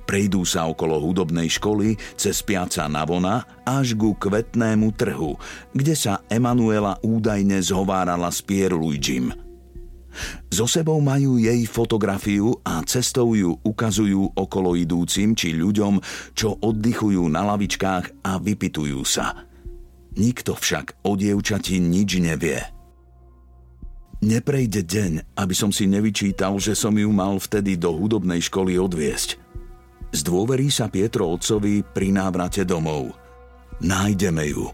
Prejdú 0.06 0.46
sa 0.46 0.70
okolo 0.70 1.02
hudobnej 1.02 1.50
školy 1.50 1.98
cez 2.14 2.46
piaca 2.46 2.86
Navona 2.86 3.42
až 3.66 3.98
ku 3.98 4.14
kvetnému 4.14 4.94
trhu, 4.94 5.34
kde 5.74 5.98
sa 5.98 6.22
Emanuela 6.30 7.02
údajne 7.02 7.58
zhovárala 7.66 8.30
s 8.30 8.46
Pierluigim– 8.46 9.34
so 10.50 10.66
sebou 10.66 11.00
majú 11.04 11.36
jej 11.36 11.68
fotografiu 11.68 12.56
a 12.64 12.82
cestou 12.88 13.36
ju 13.36 13.60
ukazujú 13.62 14.36
okolo 14.36 14.76
idúcim 14.80 15.36
či 15.36 15.56
ľuďom, 15.56 16.00
čo 16.32 16.56
oddychujú 16.60 17.28
na 17.28 17.44
lavičkách 17.44 18.24
a 18.24 18.40
vypitujú 18.40 19.02
sa. 19.04 19.46
Nikto 20.16 20.56
však 20.56 21.04
o 21.04 21.20
dievčati 21.20 21.84
nič 21.84 22.24
nevie. 22.24 22.60
Neprejde 24.24 24.88
deň, 24.88 25.36
aby 25.36 25.54
som 25.54 25.76
si 25.76 25.92
nevyčítal, 25.92 26.56
že 26.58 26.72
som 26.72 26.96
ju 26.96 27.12
mal 27.12 27.36
vtedy 27.36 27.76
do 27.76 27.92
hudobnej 27.92 28.40
školy 28.40 28.80
odviesť. 28.80 29.38
Zdôverí 30.16 30.72
sa 30.72 30.88
Pietro 30.88 31.36
otcovi 31.36 31.84
pri 31.84 32.16
návrate 32.16 32.64
domov. 32.64 33.12
Nájdeme 33.84 34.48
ju. 34.48 34.72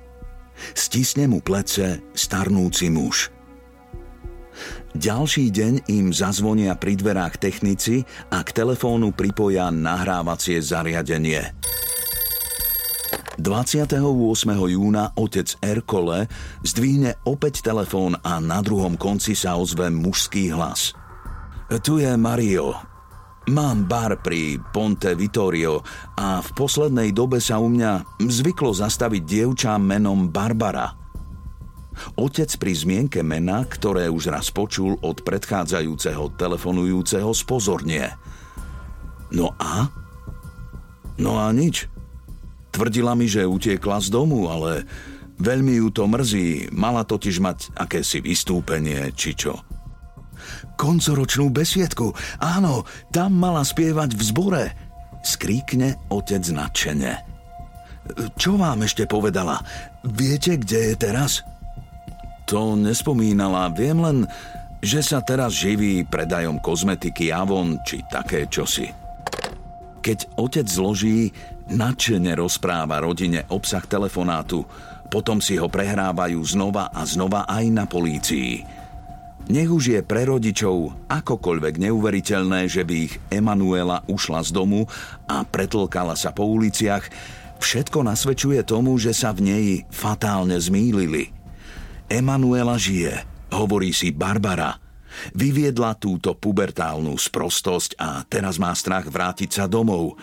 Stisne 0.77 1.25
mu 1.25 1.41
plece 1.41 2.05
starnúci 2.13 2.93
muž– 2.93 3.27
ďalší 4.97 5.49
deň 5.49 5.73
im 5.89 6.11
zazvonia 6.11 6.75
pri 6.75 6.99
dverách 6.99 7.39
technici 7.39 8.03
a 8.29 8.43
k 8.43 8.49
telefónu 8.51 9.15
pripoja 9.15 9.71
nahrávacie 9.71 10.59
zariadenie. 10.59 11.55
28. 13.41 13.97
júna 14.69 15.17
otec 15.17 15.47
Erkole 15.65 16.29
zdvihne 16.61 17.17
opäť 17.25 17.65
telefón 17.65 18.13
a 18.21 18.37
na 18.37 18.61
druhom 18.61 18.93
konci 18.99 19.33
sa 19.33 19.57
ozve 19.57 19.89
mužský 19.89 20.53
hlas. 20.53 20.93
Tu 21.81 22.03
je 22.03 22.13
Mario. 22.19 22.75
Mám 23.49 23.89
bar 23.89 24.21
pri 24.21 24.61
Ponte 24.69 25.17
Vittorio 25.17 25.81
a 26.13 26.45
v 26.45 26.49
poslednej 26.53 27.09
dobe 27.09 27.41
sa 27.41 27.57
u 27.57 27.73
mňa 27.73 28.21
zvyklo 28.21 28.69
zastaviť 28.69 29.23
dievča 29.25 29.81
menom 29.81 30.29
Barbara. 30.29 31.00
Otec 32.15 32.49
pri 32.57 32.73
zmienke 32.73 33.19
mena, 33.21 33.67
ktoré 33.67 34.07
už 34.07 34.31
raz 34.31 34.47
počul 34.49 34.95
od 35.03 35.21
predchádzajúceho 35.27 36.35
telefonujúceho, 36.39 37.29
spozornie. 37.35 38.07
No 39.31 39.55
a? 39.59 39.87
No 41.19 41.39
a 41.39 41.51
nič. 41.51 41.87
Tvrdila 42.71 43.13
mi, 43.19 43.27
že 43.27 43.43
utiekla 43.43 43.99
z 43.99 44.07
domu, 44.07 44.47
ale 44.47 44.87
veľmi 45.39 45.83
ju 45.83 45.87
to 45.91 46.07
mrzí. 46.07 46.71
Mala 46.71 47.03
totiž 47.03 47.43
mať 47.43 47.75
akési 47.75 48.23
vystúpenie, 48.23 49.11
či 49.11 49.35
čo. 49.35 49.59
Koncoročnú 50.79 51.51
besiedku. 51.51 52.15
Áno, 52.39 52.87
tam 53.13 53.35
mala 53.37 53.61
spievať 53.61 54.15
v 54.15 54.21
zbore. 54.23 54.63
Skríkne 55.21 55.99
otec 56.09 56.41
nadšene. 56.41 57.13
Čo 58.33 58.57
vám 58.57 58.81
ešte 58.81 59.05
povedala? 59.05 59.61
Viete, 60.01 60.57
kde 60.57 60.91
je 60.91 60.95
teraz? 60.97 61.45
To 62.51 62.75
nespomínala. 62.75 63.71
Viem 63.71 64.03
len, 64.03 64.17
že 64.83 64.99
sa 64.99 65.23
teraz 65.23 65.55
živí 65.55 66.03
predajom 66.03 66.59
kozmetiky 66.59 67.31
Avon 67.31 67.79
či 67.87 68.03
také 68.11 68.43
čosi. 68.51 68.91
Keď 70.03 70.35
otec 70.35 70.67
zloží, 70.67 71.31
nadšene 71.71 72.35
rozpráva 72.35 72.99
rodine 72.99 73.47
obsah 73.47 73.87
telefonátu, 73.87 74.67
potom 75.07 75.39
si 75.39 75.55
ho 75.55 75.71
prehrávajú 75.71 76.43
znova 76.43 76.91
a 76.91 77.07
znova 77.07 77.47
aj 77.47 77.65
na 77.71 77.87
polícii. 77.87 78.67
Nech 79.47 79.71
už 79.71 79.95
je 79.95 79.99
pre 80.03 80.27
rodičov 80.27 81.07
akokoľvek 81.07 81.79
neuveriteľné, 81.87 82.67
že 82.67 82.83
by 82.83 82.95
ich 82.99 83.15
Emanuela 83.31 84.03
ušla 84.11 84.43
z 84.43 84.51
domu 84.51 84.91
a 85.23 85.47
pretlkala 85.47 86.19
sa 86.19 86.35
po 86.35 86.43
uliciach, 86.51 87.07
všetko 87.63 88.03
nasvedčuje 88.03 88.59
tomu, 88.67 88.99
že 88.99 89.15
sa 89.15 89.31
v 89.31 89.39
nej 89.39 89.65
fatálne 89.87 90.59
zmýlili. 90.59 91.40
Emanuela 92.11 92.75
žije, 92.75 93.23
hovorí 93.55 93.95
si 93.95 94.11
Barbara– 94.11 94.75
Vyviedla 95.35 95.95
túto 95.99 96.33
pubertálnu 96.35 97.15
sprostosť 97.15 97.99
a 97.99 98.23
teraz 98.25 98.57
má 98.57 98.71
strach 98.71 99.07
vrátiť 99.07 99.49
sa 99.51 99.65
domov. 99.67 100.15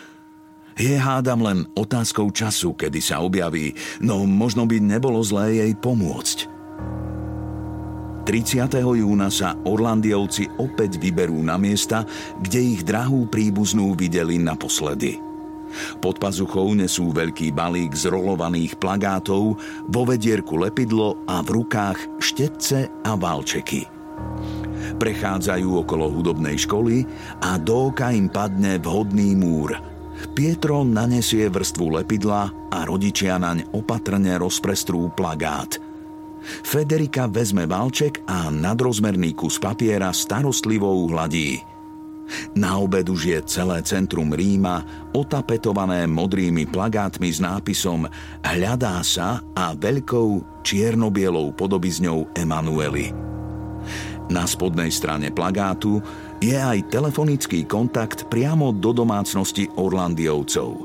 Je 0.79 0.95
hádam 0.95 1.43
len 1.43 1.59
otázkou 1.75 2.31
času, 2.31 2.75
kedy 2.79 3.03
sa 3.03 3.19
objaví, 3.19 3.75
no 3.99 4.23
možno 4.25 4.63
by 4.65 4.79
nebolo 4.79 5.19
zlé 5.27 5.59
jej 5.59 5.73
pomôcť. 5.75 6.39
30. 8.29 8.85
júna 8.85 9.33
sa 9.33 9.57
Orlandiovci 9.65 10.53
opäť 10.61 11.01
vyberú 11.01 11.41
na 11.41 11.57
miesta, 11.57 12.05
kde 12.45 12.61
ich 12.61 12.81
drahú 12.85 13.25
príbuznú 13.33 13.97
videli 13.97 14.37
naposledy. 14.37 15.28
Pod 15.99 16.17
pazuchou 16.19 16.73
nesú 16.75 17.11
veľký 17.11 17.53
balík 17.53 17.93
zrolovaných 17.95 18.77
plagátov, 18.79 19.57
vo 19.89 20.03
vedierku 20.07 20.57
lepidlo 20.59 21.23
a 21.29 21.41
v 21.45 21.63
rukách 21.63 22.21
štetce 22.21 22.91
a 23.05 23.13
válčeky. 23.15 23.87
Prechádzajú 24.99 25.87
okolo 25.87 26.11
hudobnej 26.11 26.59
školy 26.59 27.07
a 27.45 27.61
do 27.61 27.93
oka 27.93 28.11
im 28.11 28.27
padne 28.27 28.81
vhodný 28.83 29.39
múr. 29.39 29.79
Pietro 30.35 30.83
nanesie 30.83 31.47
vrstvu 31.47 32.03
lepidla 32.03 32.51
a 32.75 32.79
rodičia 32.83 33.39
naň 33.39 33.71
opatrne 33.71 34.35
rozprestrú 34.35 35.15
plagát. 35.15 35.79
Federika 36.43 37.31
vezme 37.31 37.69
valček 37.69 38.27
a 38.27 38.51
nadrozmerný 38.51 39.37
kus 39.39 39.63
papiera 39.63 40.11
starostlivo 40.11 40.91
uhladí. 40.91 41.78
Na 42.57 42.77
obed 42.79 43.09
už 43.09 43.21
je 43.25 43.39
celé 43.49 43.81
centrum 43.85 44.29
Ríma 44.33 44.85
otapetované 45.17 46.05
modrými 46.05 46.69
plagátmi 46.69 47.33
s 47.33 47.41
nápisom 47.41 48.05
Hľadá 48.45 49.01
sa 49.01 49.41
a 49.57 49.73
veľkou 49.73 50.63
čiernobielou 50.65 51.57
podobizňou 51.57 52.37
Emanueli. 52.37 53.11
Na 54.29 54.45
spodnej 54.45 54.93
strane 54.93 55.33
plagátu 55.33 56.05
je 56.39 56.53
aj 56.53 56.93
telefonický 56.93 57.65
kontakt 57.65 58.29
priamo 58.29 58.77
do 58.77 58.93
domácnosti 58.93 59.73
Orlandiovcov. 59.81 60.85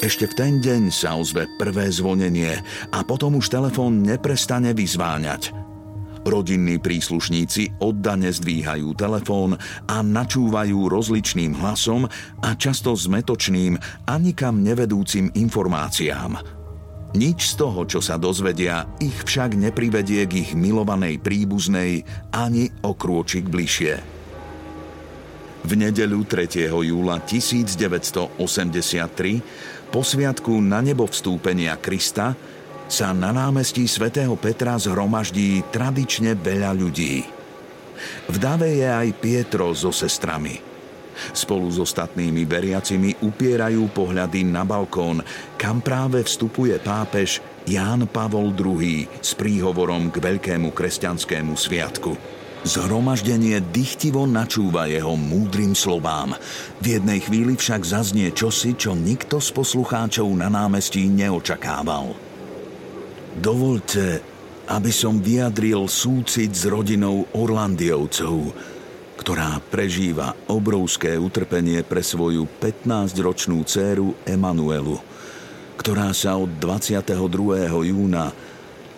Ešte 0.00 0.30
v 0.30 0.36
ten 0.38 0.52
deň 0.64 0.88
sa 0.88 1.18
ozve 1.18 1.44
prvé 1.60 1.92
zvonenie 1.92 2.56
a 2.88 3.04
potom 3.04 3.36
už 3.36 3.52
telefón 3.52 4.00
neprestane 4.00 4.72
vyzváňať. 4.72 5.59
Rodinní 6.30 6.78
príslušníci 6.78 7.82
oddane 7.82 8.30
zdvíhajú 8.30 8.94
telefón 8.94 9.58
a 9.90 9.98
načúvajú 9.98 10.86
rozličným 10.86 11.58
hlasom 11.58 12.06
a 12.46 12.54
často 12.54 12.94
zmetočným 12.94 13.74
a 14.06 14.14
nikam 14.14 14.62
nevedúcim 14.62 15.34
informáciám– 15.34 16.38
nič 17.10 17.58
z 17.58 17.58
toho, 17.58 17.90
čo 17.90 17.98
sa 17.98 18.22
dozvedia, 18.22 18.86
ich 19.02 19.26
však 19.26 19.58
neprivedie 19.58 20.30
k 20.30 20.46
ich 20.46 20.54
milovanej 20.54 21.18
príbuznej 21.18 22.06
ani 22.30 22.70
o 22.86 22.94
krôčik 22.94 23.50
bližšie. 23.50 23.98
V 25.66 25.72
nedeľu 25.74 26.22
3. 26.22 26.70
júla 26.70 27.18
1983 27.26 29.90
po 29.90 30.06
sviatku 30.06 30.54
na 30.62 30.86
nebo 30.86 31.10
vstúpenia 31.10 31.74
Krista 31.82 32.38
sa 32.90 33.14
na 33.14 33.30
námestí 33.30 33.86
svätého 33.86 34.34
Petra 34.34 34.74
zhromaždí 34.76 35.62
tradične 35.70 36.34
veľa 36.34 36.74
ľudí. 36.74 37.22
V 38.26 38.36
dave 38.36 38.74
je 38.74 38.88
aj 38.90 39.08
Pietro 39.22 39.70
so 39.72 39.94
sestrami– 39.94 40.58
Spolu 41.32 41.68
s 41.68 41.78
ostatnými 41.78 42.48
veriacimi 42.48 43.12
upierajú 43.20 43.92
pohľady 43.92 44.48
na 44.48 44.64
balkón, 44.64 45.20
kam 45.60 45.84
práve 45.84 46.24
vstupuje 46.24 46.80
pápež 46.80 47.44
Ján 47.68 48.08
Pavol 48.08 48.56
II 48.56 49.04
s 49.20 49.36
príhovorom 49.36 50.08
k 50.08 50.16
veľkému 50.18 50.72
kresťanskému 50.72 51.54
sviatku. 51.54 52.16
Zhromaždenie 52.60 53.56
dychtivo 53.72 54.28
načúva 54.28 54.84
jeho 54.84 55.16
múdrym 55.16 55.72
slovám. 55.72 56.36
V 56.84 57.00
jednej 57.00 57.24
chvíli 57.24 57.56
však 57.56 57.88
zaznie 57.88 58.28
čosi, 58.36 58.76
čo 58.76 58.92
nikto 58.92 59.40
z 59.40 59.48
poslucháčov 59.56 60.28
na 60.36 60.52
námestí 60.52 61.08
neočakával. 61.08 62.29
Dovolte, 63.30 64.18
aby 64.66 64.90
som 64.90 65.22
vyjadril 65.22 65.86
súcit 65.86 66.50
s 66.50 66.66
rodinou 66.66 67.30
Orlandiovcov, 67.30 68.50
ktorá 69.14 69.62
prežíva 69.70 70.34
obrovské 70.50 71.14
utrpenie 71.14 71.86
pre 71.86 72.02
svoju 72.02 72.50
15-ročnú 72.58 73.62
dceru 73.62 74.18
Emanuelu, 74.26 74.98
ktorá 75.78 76.10
sa 76.10 76.34
od 76.34 76.58
22. 76.58 77.06
júna 77.86 78.34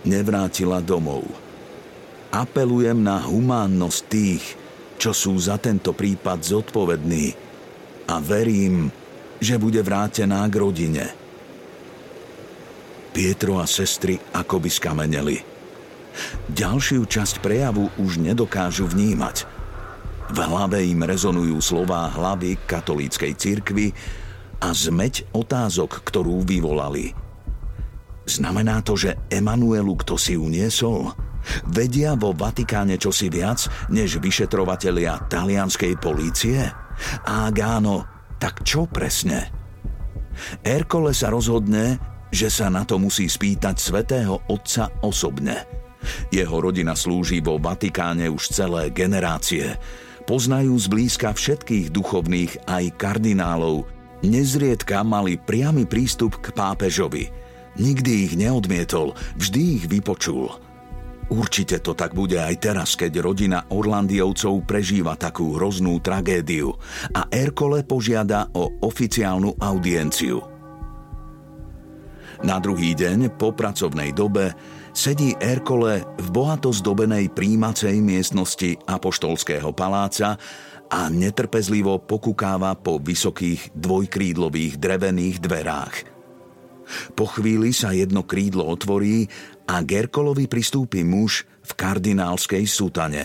nevrátila 0.09 0.81
domov. 0.81 1.29
Apelujem 2.33 2.97
na 3.05 3.21
humánnosť 3.21 4.01
tých, 4.09 4.45
čo 4.97 5.13
sú 5.13 5.37
za 5.37 5.61
tento 5.61 5.93
prípad 5.93 6.41
zodpovední 6.41 7.37
a 8.09 8.17
verím, 8.17 8.89
že 9.43 9.61
bude 9.61 9.85
vrátená 9.85 10.41
k 10.49 10.55
rodine. 10.57 11.22
Pietro 13.13 13.61
a 13.61 13.69
sestry 13.69 14.17
akoby 14.33 14.73
skameneli. 14.73 15.37
Ďalšiu 16.53 17.09
časť 17.09 17.41
prejavu 17.41 17.89
už 18.01 18.21
nedokážu 18.21 18.89
vnímať– 18.89 19.37
v 20.33 20.41
hlave 20.41 20.81
im 20.89 21.05
rezonujú 21.05 21.61
slová 21.61 22.09
hlavy 22.09 22.57
katolíckej 22.65 23.37
cirkvy 23.37 23.93
a 24.65 24.73
zmeť 24.73 25.29
otázok, 25.37 26.01
ktorú 26.09 26.41
vyvolali. 26.49 27.13
Znamená 28.25 28.81
to, 28.81 28.97
že 28.97 29.29
Emanuelu 29.29 29.93
kto 30.01 30.17
si 30.17 30.33
uniesol? 30.41 31.13
Vedia 31.69 32.17
vo 32.17 32.33
Vatikáne 32.33 32.97
čosi 32.97 33.29
viac, 33.29 33.69
než 33.93 34.25
vyšetrovatelia 34.25 35.29
talianskej 35.29 36.01
polície? 36.01 36.65
A 37.29 37.53
ak 37.53 37.57
áno, 37.61 38.09
tak 38.41 38.65
čo 38.65 38.89
presne? 38.89 39.53
Erkole 40.65 41.13
sa 41.13 41.29
rozhodne, 41.29 42.01
že 42.33 42.49
sa 42.49 42.73
na 42.73 42.89
to 42.89 42.97
musí 42.97 43.29
spýtať 43.29 43.77
svätého 43.77 44.41
Otca 44.49 44.89
osobne. 45.05 45.69
Jeho 46.35 46.59
rodina 46.59 46.99
slúži 46.99 47.39
vo 47.39 47.63
Vatikáne 47.63 48.27
už 48.27 48.51
celé 48.51 48.91
generácie 48.91 49.79
Poznajú 50.23 50.79
zblízka 50.79 51.35
všetkých 51.35 51.91
duchovných 51.91 52.71
aj 52.71 52.85
kardinálov. 52.95 53.91
Nezriedka 54.23 55.03
mali 55.03 55.35
priamy 55.35 55.83
prístup 55.83 56.39
k 56.39 56.55
pápežovi. 56.55 57.35
Nikdy 57.75 58.13
ich 58.31 58.33
neodmietol, 58.39 59.19
vždy 59.35 59.83
ich 59.83 59.85
vypočul. 59.91 60.47
Určite 61.33 61.81
to 61.81 61.97
tak 61.97 62.13
bude 62.13 62.37
aj 62.37 62.55
teraz, 62.61 62.95
keď 62.95 63.25
rodina 63.25 63.65
Orlandiovcov 63.73 64.69
prežíva 64.69 65.17
takú 65.17 65.57
hroznú 65.57 65.99
tragédiu 65.99 66.77
a 67.17 67.27
Erkole 67.33 67.83
požiada 67.83 68.53
o 68.53 68.69
oficiálnu 68.85 69.57
audienciu. 69.59 70.52
Na 72.43 72.59
druhý 72.59 72.99
deň 72.99 73.39
po 73.39 73.55
pracovnej 73.55 74.11
dobe 74.11 74.51
sedí 74.91 75.31
Erkole 75.39 76.03
v 76.19 76.29
bohato 76.35 76.75
zdobenej 76.75 77.31
príjmacej 77.31 78.03
miestnosti 78.03 78.83
Apoštolského 78.83 79.71
paláca 79.71 80.35
a 80.91 81.07
netrpezlivo 81.07 82.03
pokukáva 82.03 82.75
po 82.75 82.99
vysokých 82.99 83.79
dvojkrídlových 83.79 84.75
drevených 84.75 85.39
dverách. 85.39 85.95
Po 87.15 87.31
chvíli 87.31 87.71
sa 87.71 87.95
jedno 87.95 88.27
krídlo 88.27 88.67
otvorí 88.67 89.31
a 89.71 89.79
Gerkolovi 89.87 90.51
pristúpi 90.51 91.07
muž 91.07 91.47
v 91.63 91.71
kardinálskej 91.79 92.67
sutane. 92.67 93.25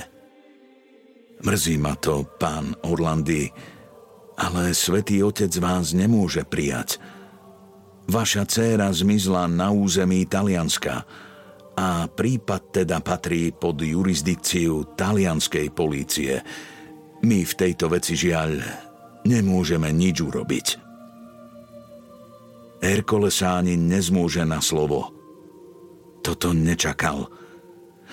Mrzí 1.41 1.81
ma 1.81 1.97
to, 1.97 2.21
pán 2.37 2.77
Orlandy, 2.85 3.49
ale 4.37 4.77
svätý 4.77 5.25
Otec 5.25 5.49
vás 5.57 5.97
nemôže 5.97 6.45
prijať. 6.45 7.16
Vaša 8.07 8.47
dcéra 8.47 8.87
zmizla 8.89 9.51
na 9.51 9.71
území 9.71 10.23
Talianska 10.23 11.03
a 11.77 12.07
prípad 12.09 12.81
teda 12.81 13.03
patrí 13.03 13.51
pod 13.53 13.77
jurisdikciu 13.83 14.95
talianskej 14.95 15.67
polície– 15.75 16.39
my 17.25 17.41
v 17.41 17.53
tejto 17.57 17.89
veci 17.89 18.13
žiaľ 18.13 18.61
nemôžeme 19.25 19.89
nič 19.89 20.21
urobiť. 20.21 20.67
Erkole 22.77 23.33
sa 23.33 23.57
ani 23.57 23.73
nezmôže 23.73 24.45
na 24.45 24.61
slovo. 24.61 25.09
Toto 26.21 26.53
nečakal. 26.53 27.25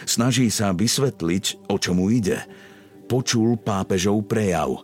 Snaží 0.08 0.48
sa 0.48 0.72
vysvetliť, 0.72 1.68
o 1.68 1.76
čomu 1.76 2.08
ide. 2.08 2.40
Počul 3.04 3.60
pápežov 3.60 4.24
prejav. 4.24 4.80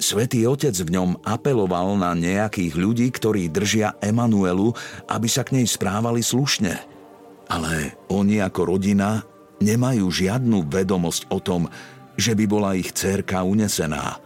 Svetý 0.00 0.48
otec 0.48 0.72
v 0.72 0.96
ňom 0.96 1.20
apeloval 1.28 1.92
na 2.00 2.16
nejakých 2.16 2.72
ľudí, 2.72 3.12
ktorí 3.12 3.52
držia 3.52 4.00
Emanuelu, 4.00 4.72
aby 5.12 5.28
sa 5.28 5.44
k 5.44 5.60
nej 5.60 5.68
správali 5.68 6.24
slušne. 6.24 6.72
Ale 7.52 8.00
oni 8.08 8.40
ako 8.40 8.72
rodina 8.72 9.20
nemajú 9.60 10.08
žiadnu 10.08 10.64
vedomosť 10.72 11.28
o 11.28 11.38
tom, 11.44 11.68
že 12.16 12.32
by 12.32 12.44
bola 12.48 12.72
ich 12.80 12.96
dcerka 12.96 13.44
unesená. 13.44 14.16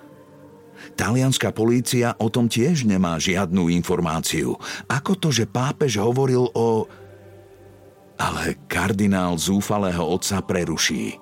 Talianská 0.94 1.50
polícia 1.50 2.14
o 2.22 2.30
tom 2.30 2.46
tiež 2.46 2.86
nemá 2.86 3.18
žiadnu 3.18 3.66
informáciu. 3.74 4.54
Ako 4.86 5.18
to, 5.18 5.34
že 5.34 5.50
pápež 5.50 5.98
hovoril 5.98 6.54
o... 6.54 6.86
Ale 8.14 8.62
kardinál 8.70 9.34
zúfalého 9.34 10.06
otca 10.06 10.38
preruší. 10.38 11.18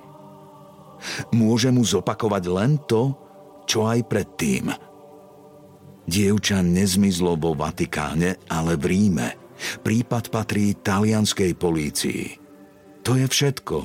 Môže 1.32 1.72
mu 1.72 1.80
zopakovať 1.88 2.44
len 2.52 2.76
to, 2.84 3.16
čo 3.72 3.88
aj 3.88 4.04
predtým. 4.04 4.68
Dievča 6.04 6.60
nezmizlo 6.60 7.40
vo 7.40 7.56
Vatikáne, 7.56 8.36
ale 8.52 8.76
v 8.76 8.84
Ríme. 8.92 9.28
Prípad 9.80 10.28
patrí 10.28 10.76
talianskej 10.76 11.56
polícii. 11.56 12.36
To 13.00 13.16
je 13.16 13.24
všetko, 13.24 13.78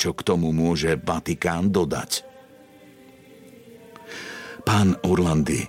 čo 0.00 0.16
k 0.16 0.20
tomu 0.24 0.56
môže 0.56 0.96
Vatikán 0.96 1.68
dodať. 1.68 2.24
Pán 4.64 4.96
Orlandy, 5.04 5.68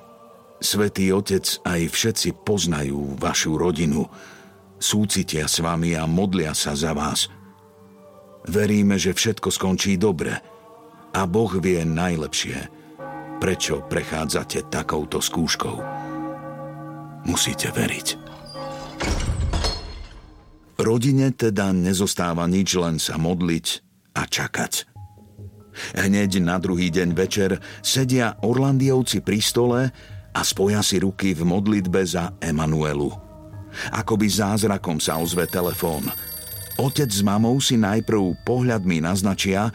Svetý 0.63 1.11
Otec 1.11 1.59
aj 1.67 1.91
všetci 1.91 2.47
poznajú 2.47 3.19
vašu 3.19 3.59
rodinu, 3.59 4.07
súcitia 4.79 5.43
s 5.45 5.59
vami 5.59 5.91
a 5.91 6.07
modlia 6.07 6.55
sa 6.55 6.71
za 6.71 6.95
vás. 6.95 7.27
Veríme, 8.47 8.95
že 8.95 9.11
všetko 9.11 9.51
skončí 9.51 9.99
dobre 9.99 10.39
a 11.11 11.21
Boh 11.27 11.51
vie 11.59 11.83
najlepšie, 11.83 12.86
prečo 13.47 13.79
prechádzate 13.79 14.67
takouto 14.67 15.23
skúškou. 15.23 15.79
Musíte 17.31 17.71
veriť. 17.71 18.07
Rodine 20.75 21.31
teda 21.31 21.71
nezostáva 21.71 22.43
nič 22.43 22.75
len 22.75 22.99
sa 22.99 23.15
modliť 23.15 23.65
a 24.19 24.27
čakať. 24.27 24.73
Hneď 25.95 26.43
na 26.43 26.59
druhý 26.59 26.91
deň 26.91 27.09
večer 27.15 27.63
sedia 27.79 28.35
Orlandiovci 28.43 29.23
pri 29.23 29.39
stole 29.39 29.81
a 30.35 30.41
spoja 30.43 30.83
si 30.83 30.99
ruky 30.99 31.31
v 31.31 31.47
modlitbe 31.47 32.03
za 32.03 32.35
Emanuelu. 32.43 33.15
Akoby 33.95 34.27
zázrakom 34.27 34.99
sa 34.99 35.23
ozve 35.23 35.47
telefón. 35.47 36.11
Otec 36.75 37.07
s 37.07 37.23
mamou 37.23 37.63
si 37.63 37.79
najprv 37.79 38.43
pohľadmi 38.43 39.07
naznačia, 39.07 39.71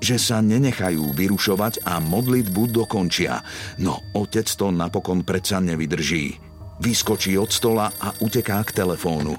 že 0.00 0.20
sa 0.20 0.44
nenechajú 0.44 1.12
vyrušovať 1.16 1.88
a 1.88 1.98
modlitbu 2.00 2.62
dokončia, 2.72 3.40
no 3.80 4.00
otec 4.12 4.46
to 4.46 4.68
napokon 4.68 5.24
predsa 5.24 5.60
nevydrží. 5.60 6.36
Vyskočí 6.76 7.40
od 7.40 7.48
stola 7.48 7.88
a 7.88 8.12
uteká 8.20 8.60
k 8.68 8.84
telefónu. 8.84 9.32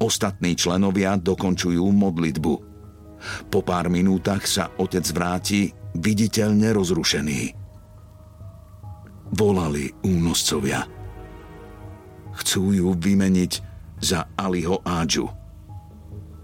Ostatní 0.00 0.56
členovia 0.56 1.20
dokončujú 1.20 1.84
modlitbu. 1.92 2.54
Po 3.48 3.60
pár 3.60 3.92
minútach 3.92 4.44
sa 4.48 4.72
otec 4.76 5.04
vráti 5.12 5.72
viditeľne 5.96 6.72
rozrušený. 6.72 7.40
Volali 9.36 9.92
únoscovia. 10.04 10.84
Chcú 12.36 12.72
ju 12.72 12.88
vymeniť 12.92 13.52
za 14.00 14.28
Aliho 14.36 14.84
Ádžu. 14.84 15.26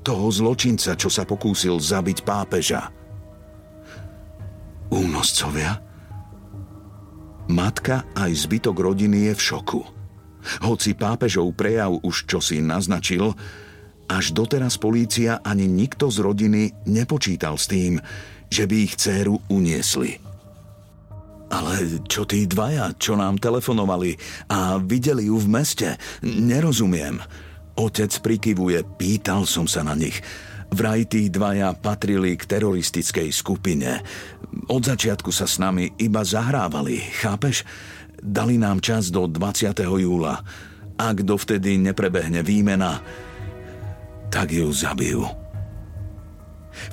Toho 0.02 0.26
zločinca, 0.32 0.96
čo 0.98 1.06
sa 1.12 1.22
pokúsil 1.22 1.78
zabiť 1.78 2.24
pápeža. 2.26 3.01
Únoscovia? 4.92 5.80
Matka 7.48 8.04
aj 8.12 8.28
zbytok 8.44 8.76
rodiny 8.76 9.32
je 9.32 9.32
v 9.32 9.40
šoku. 9.40 9.80
Hoci 10.68 10.92
pápežov 10.92 11.56
prejav 11.56 11.96
už 12.04 12.28
čosi 12.28 12.60
naznačil, 12.60 13.32
až 14.04 14.36
doteraz 14.36 14.76
polícia 14.76 15.40
ani 15.40 15.64
nikto 15.64 16.12
z 16.12 16.20
rodiny 16.20 16.62
nepočítal 16.84 17.56
s 17.56 17.72
tým, 17.72 18.04
že 18.52 18.68
by 18.68 18.76
ich 18.84 19.00
dceru 19.00 19.40
uniesli. 19.48 20.20
Ale 21.48 22.04
čo 22.04 22.28
tí 22.28 22.44
dvaja, 22.44 22.92
čo 23.00 23.16
nám 23.16 23.40
telefonovali 23.40 24.16
a 24.52 24.76
videli 24.76 25.32
ju 25.32 25.40
v 25.40 25.48
meste? 25.48 25.88
Nerozumiem. 26.20 27.16
Otec 27.80 28.12
prikyvuje, 28.20 28.84
pýtal 29.00 29.48
som 29.48 29.64
sa 29.64 29.80
na 29.80 29.96
nich. 29.96 30.20
Vraj 30.72 31.04
tí 31.04 31.28
dvaja 31.28 31.76
patrili 31.76 32.32
k 32.32 32.48
teroristickej 32.48 33.28
skupine. 33.28 34.00
Od 34.70 34.82
začiatku 34.82 35.34
sa 35.34 35.50
s 35.50 35.58
nami 35.58 35.90
iba 35.98 36.22
zahrávali, 36.22 37.02
chápeš? 37.18 37.66
Dali 38.22 38.54
nám 38.54 38.78
čas 38.78 39.10
do 39.10 39.26
20. 39.26 39.74
júla. 39.82 40.38
Ak 40.94 41.26
dovtedy 41.26 41.74
neprebehne 41.82 42.46
výmena, 42.46 43.02
tak 44.30 44.54
ju 44.54 44.70
zabijú. 44.70 45.26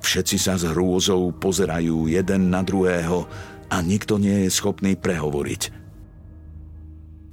Všetci 0.02 0.38
sa 0.42 0.58
s 0.58 0.66
hrôzou 0.66 1.30
pozerajú 1.38 2.10
jeden 2.10 2.50
na 2.50 2.66
druhého 2.66 3.30
a 3.70 3.78
nikto 3.86 4.18
nie 4.18 4.48
je 4.48 4.50
schopný 4.50 4.98
prehovoriť. 4.98 5.62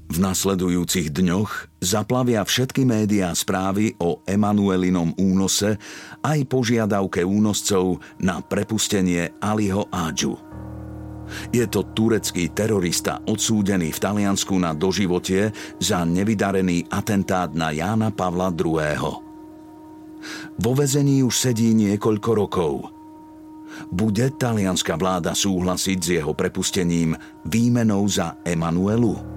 V 0.06 0.16
nasledujúcich 0.20 1.10
dňoch 1.10 1.75
zaplavia 1.86 2.42
všetky 2.42 2.82
médiá 2.82 3.30
správy 3.30 3.94
o 4.02 4.18
Emanuelinom 4.26 5.14
únose 5.14 5.78
aj 6.18 6.38
požiadavke 6.50 7.22
únoscov 7.22 8.02
na 8.18 8.42
prepustenie 8.42 9.38
Aliho 9.38 9.86
Ádžu. 9.94 10.34
Je 11.54 11.66
to 11.66 11.86
turecký 11.94 12.50
terorista 12.50 13.22
odsúdený 13.26 13.94
v 13.94 14.02
Taliansku 14.02 14.54
na 14.58 14.74
doživotie 14.74 15.50
za 15.78 16.02
nevydarený 16.02 16.90
atentát 16.90 17.50
na 17.54 17.70
Jána 17.70 18.10
Pavla 18.10 18.50
II. 18.50 19.22
Vo 20.58 20.72
vezení 20.74 21.22
už 21.22 21.34
sedí 21.50 21.70
niekoľko 21.74 22.30
rokov. 22.34 22.74
Bude 23.90 24.32
talianská 24.34 24.96
vláda 24.96 25.36
súhlasiť 25.36 25.98
s 25.98 26.08
jeho 26.22 26.32
prepustením 26.32 27.14
výmenou 27.44 28.06
za 28.06 28.38
Emanuelu? 28.46 29.35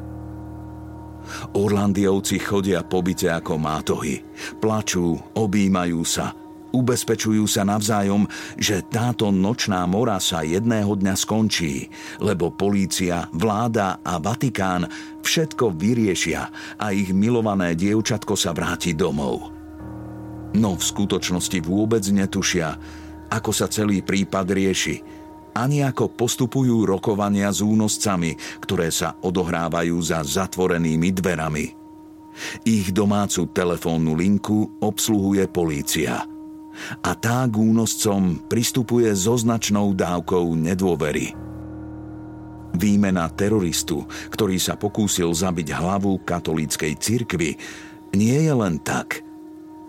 Orlandiovci 1.55 2.37
chodia 2.39 2.85
po 2.85 3.01
byte 3.03 3.29
ako 3.29 3.57
mátohy. 3.59 4.21
Plačú, 4.61 5.17
objímajú 5.35 6.01
sa, 6.05 6.33
ubezpečujú 6.69 7.49
sa 7.49 7.65
navzájom, 7.65 8.29
že 8.57 8.85
táto 8.85 9.33
nočná 9.33 9.83
mora 9.89 10.21
sa 10.21 10.45
jedného 10.45 10.93
dňa 10.93 11.15
skončí, 11.17 11.89
lebo 12.21 12.53
polícia, 12.53 13.25
vláda 13.33 14.01
a 14.05 14.21
Vatikán 14.21 14.85
všetko 15.25 15.73
vyriešia 15.73 16.41
a 16.77 16.85
ich 16.93 17.09
milované 17.13 17.73
dievčatko 17.73 18.37
sa 18.37 18.53
vráti 18.53 18.93
domov. 18.93 19.49
No 20.57 20.73
v 20.73 20.81
skutočnosti 20.81 21.61
vôbec 21.61 22.01
netušia, 22.09 22.73
ako 23.29 23.51
sa 23.53 23.69
celý 23.69 24.01
prípad 24.01 24.49
rieši, 24.49 25.18
ani 25.53 25.85
ako 25.85 26.13
postupujú 26.13 26.85
rokovania 26.85 27.49
s 27.53 27.61
únoscami, 27.63 28.35
ktoré 28.63 28.89
sa 28.89 29.15
odohrávajú 29.19 29.95
za 30.01 30.21
zatvorenými 30.25 31.09
dverami. 31.13 31.65
Ich 32.63 32.95
domácu 32.95 33.51
telefónnu 33.51 34.15
linku 34.15 34.79
obsluhuje 34.79 35.47
polícia. 35.51 36.23
A 37.03 37.11
tá 37.11 37.43
k 37.43 37.55
únoscom 37.59 38.47
pristupuje 38.47 39.11
so 39.11 39.35
značnou 39.35 39.91
dávkou 39.91 40.55
nedôvery. 40.55 41.35
Výmena 42.79 43.27
teroristu, 43.33 44.07
ktorý 44.31 44.55
sa 44.55 44.79
pokúsil 44.79 45.33
zabiť 45.35 45.75
hlavu 45.75 46.23
katolíckej 46.23 46.93
cirkvi, 46.95 47.59
nie 48.15 48.37
je 48.39 48.53
len 48.55 48.79
tak– 48.79 49.19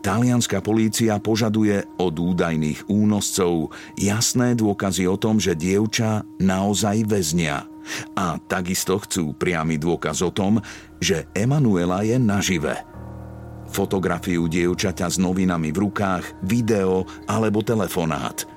Talianská 0.01 0.65
polícia 0.65 1.21
požaduje 1.21 1.85
od 2.01 2.15
údajných 2.17 2.89
únoscov 2.89 3.69
jasné 4.01 4.57
dôkazy 4.57 5.05
o 5.05 5.21
tom, 5.21 5.37
že 5.37 5.53
dievča 5.53 6.25
naozaj 6.41 7.05
väznia. 7.05 7.69
A 8.17 8.41
takisto 8.41 8.97
chcú 8.97 9.37
priamy 9.37 9.77
dôkaz 9.77 10.25
o 10.25 10.33
tom, 10.33 10.57
že 11.05 11.29
Emanuela 11.37 12.01
je 12.01 12.17
nažive. 12.17 12.81
Fotografiu 13.69 14.49
dievčaťa 14.49 15.07
s 15.13 15.17
novinami 15.21 15.69
v 15.69 15.79
rukách, 15.85 16.49
video 16.49 17.05
alebo 17.29 17.61
telefonát. 17.61 18.49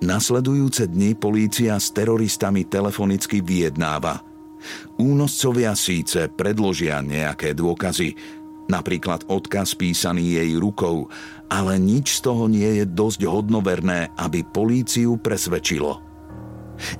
Nasledujúce 0.00 0.88
dni 0.88 1.20
polícia 1.20 1.76
s 1.76 1.92
teroristami 1.92 2.64
telefonicky 2.64 3.44
vyjednáva. 3.44 4.24
Únoscovia 4.98 5.74
síce 5.78 6.26
predložia 6.30 6.98
nejaké 6.98 7.54
dôkazy, 7.54 8.37
napríklad 8.68 9.26
odkaz 9.26 9.74
písaný 9.74 10.38
jej 10.38 10.54
rukou, 10.60 11.08
ale 11.48 11.80
nič 11.80 12.20
z 12.20 12.28
toho 12.28 12.44
nie 12.46 12.80
je 12.80 12.84
dosť 12.84 13.24
hodnoverné, 13.24 14.12
aby 14.20 14.44
políciu 14.44 15.16
presvedčilo. 15.18 16.04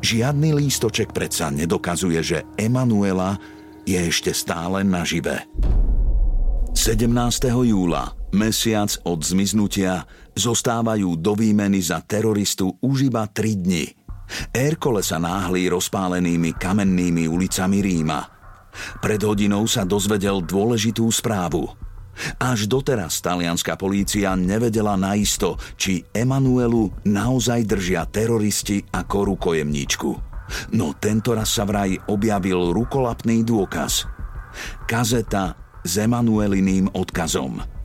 Žiadny 0.03 0.59
lístoček 0.59 1.15
predsa 1.15 1.55
nedokazuje, 1.55 2.19
že 2.25 2.39
Emanuela 2.59 3.39
je 3.87 4.01
ešte 4.01 4.35
stále 4.35 4.83
nažive. 4.83 5.47
17. 6.75 7.07
júla, 7.53 8.11
mesiac 8.35 8.91
od 9.07 9.23
zmiznutia, 9.23 10.03
zostávajú 10.35 11.15
do 11.15 11.39
výmeny 11.39 11.79
za 11.79 12.03
teroristu 12.03 12.75
už 12.83 13.13
iba 13.13 13.29
3 13.31 13.65
dni. 13.65 13.87
Erkole 14.53 15.01
sa 15.01 15.17
náhlí 15.17 15.71
rozpálenými 15.73 16.59
kamennými 16.59 17.25
ulicami 17.31 17.79
Ríma– 17.81 18.21
pred 18.99 19.21
hodinou 19.23 19.65
sa 19.71 19.87
dozvedel 19.87 20.43
dôležitú 20.45 21.09
správu. 21.09 21.71
Až 22.43 22.67
doteraz 22.67 23.23
talianská 23.23 23.79
polícia 23.79 24.35
nevedela 24.35 24.99
naisto, 24.99 25.55
či 25.79 26.03
Emanuelu 26.11 26.91
naozaj 27.07 27.63
držia 27.63 28.11
teroristi 28.11 28.83
ako 28.91 29.35
rukojemníčku. 29.35 30.11
No 30.75 30.97
tento 30.99 31.37
raz 31.37 31.55
sa 31.55 31.63
vraj 31.63 31.95
objavil 32.11 32.75
rukolapný 32.75 33.47
dôkaz. 33.47 34.09
Kazeta 34.91 35.55
s 35.87 35.93
Emanueliným 36.03 36.91
odkazom– 36.91 37.63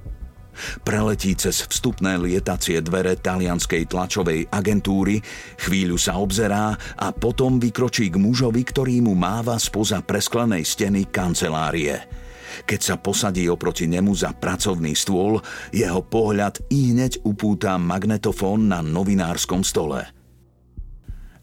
Preletí 0.82 1.34
cez 1.38 1.66
vstupné 1.66 2.20
lietacie 2.20 2.80
dvere 2.84 3.18
talianskej 3.20 3.90
tlačovej 3.90 4.48
agentúry, 4.52 5.20
chvíľu 5.62 5.98
sa 5.98 6.20
obzerá 6.20 6.76
a 6.98 7.08
potom 7.12 7.58
vykročí 7.58 8.12
k 8.12 8.20
mužovi, 8.20 8.62
ktorý 8.64 9.04
mu 9.04 9.14
máva 9.16 9.56
spoza 9.58 10.02
presklenej 10.02 10.64
steny 10.66 11.10
kancelárie. 11.10 12.24
Keď 12.64 12.80
sa 12.80 12.96
posadí 13.02 13.50
oproti 13.50 13.90
nemu 13.90 14.14
za 14.14 14.30
pracovný 14.38 14.94
stôl, 14.94 15.42
jeho 15.74 16.02
pohľad 16.06 16.62
i 16.70 16.94
hneď 16.94 17.26
upúta 17.26 17.82
magnetofón 17.82 18.70
na 18.70 18.86
novinárskom 18.86 19.66
stole. 19.66 20.06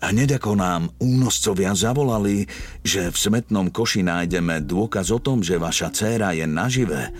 Hneď 0.00 0.40
ako 0.40 0.56
nám 0.56 0.88
únoscovia 0.96 1.76
zavolali, 1.76 2.48
že 2.80 3.12
v 3.12 3.16
smetnom 3.20 3.68
koši 3.68 4.00
nájdeme 4.00 4.64
dôkaz 4.64 5.12
o 5.12 5.20
tom, 5.20 5.44
že 5.44 5.60
vaša 5.60 5.92
dcéra 5.92 6.32
je 6.32 6.48
nažive, 6.48 7.12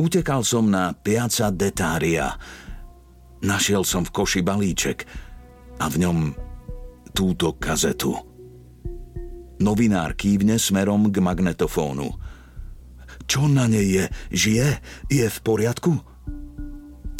Utekal 0.00 0.40
som 0.48 0.72
na 0.72 0.96
Piazza 0.96 1.52
Detária. 1.52 2.32
Našiel 3.44 3.84
som 3.84 4.00
v 4.00 4.16
koši 4.16 4.40
balíček 4.40 5.04
a 5.76 5.92
v 5.92 6.00
ňom 6.00 6.18
túto 7.12 7.60
kazetu. 7.60 8.16
Novinár 9.60 10.16
kývne 10.16 10.56
smerom 10.56 11.12
k 11.12 11.20
magnetofónu. 11.20 12.16
Čo 13.28 13.44
na 13.44 13.68
nej 13.68 13.92
je? 13.92 14.04
Žije? 14.32 14.68
Je 15.12 15.26
v 15.28 15.38
poriadku? 15.44 15.92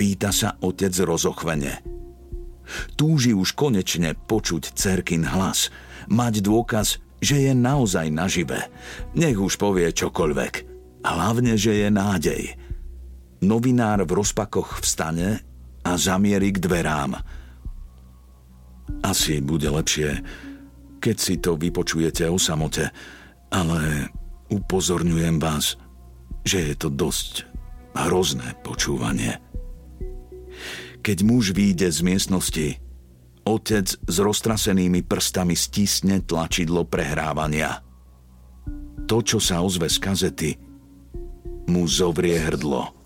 Pýta 0.01 0.33
sa 0.33 0.57
otec 0.65 0.97
rozochvene. 1.05 1.85
Túži 2.97 3.37
už 3.37 3.61
konečne 3.61 4.17
počuť 4.17 4.73
cerkin 4.73 5.29
hlas, 5.29 5.69
mať 6.09 6.41
dôkaz, 6.41 6.97
že 7.21 7.45
je 7.45 7.53
naozaj 7.53 8.09
nažive. 8.09 8.73
Nech 9.13 9.37
už 9.37 9.61
povie 9.61 9.93
čokoľvek. 9.93 10.55
Hlavne, 11.05 11.61
že 11.61 11.77
je 11.77 11.89
nádej– 11.93 12.43
Novinár 13.41 14.05
v 14.05 14.21
rozpakoch 14.21 14.85
vstane 14.85 15.41
a 15.81 15.97
zamierí 15.97 16.53
k 16.53 16.61
dverám. 16.61 17.17
Asi 19.01 19.41
bude 19.41 19.73
lepšie, 19.73 20.21
keď 21.01 21.17
si 21.17 21.41
to 21.41 21.57
vypočujete 21.57 22.29
o 22.29 22.37
samote, 22.37 22.93
ale 23.49 24.13
upozorňujem 24.53 25.41
vás, 25.41 25.81
že 26.45 26.69
je 26.69 26.75
to 26.77 26.93
dosť 26.93 27.49
hrozné 27.97 28.61
počúvanie. 28.61 29.41
Keď 31.01 31.19
muž 31.25 31.57
vyjde 31.57 31.89
z 31.89 32.01
miestnosti, 32.05 32.69
otec 33.49 33.89
s 33.89 34.17
roztrasenými 34.21 35.01
prstami 35.01 35.57
stisne 35.57 36.21
tlačidlo 36.21 36.85
prehrávania. 36.85 37.81
To, 39.09 39.25
čo 39.25 39.41
sa 39.41 39.65
ozve 39.65 39.89
z 39.89 39.97
kazety, 39.97 40.51
mu 41.73 41.89
zovrie 41.89 42.37
hrdlo. 42.37 43.00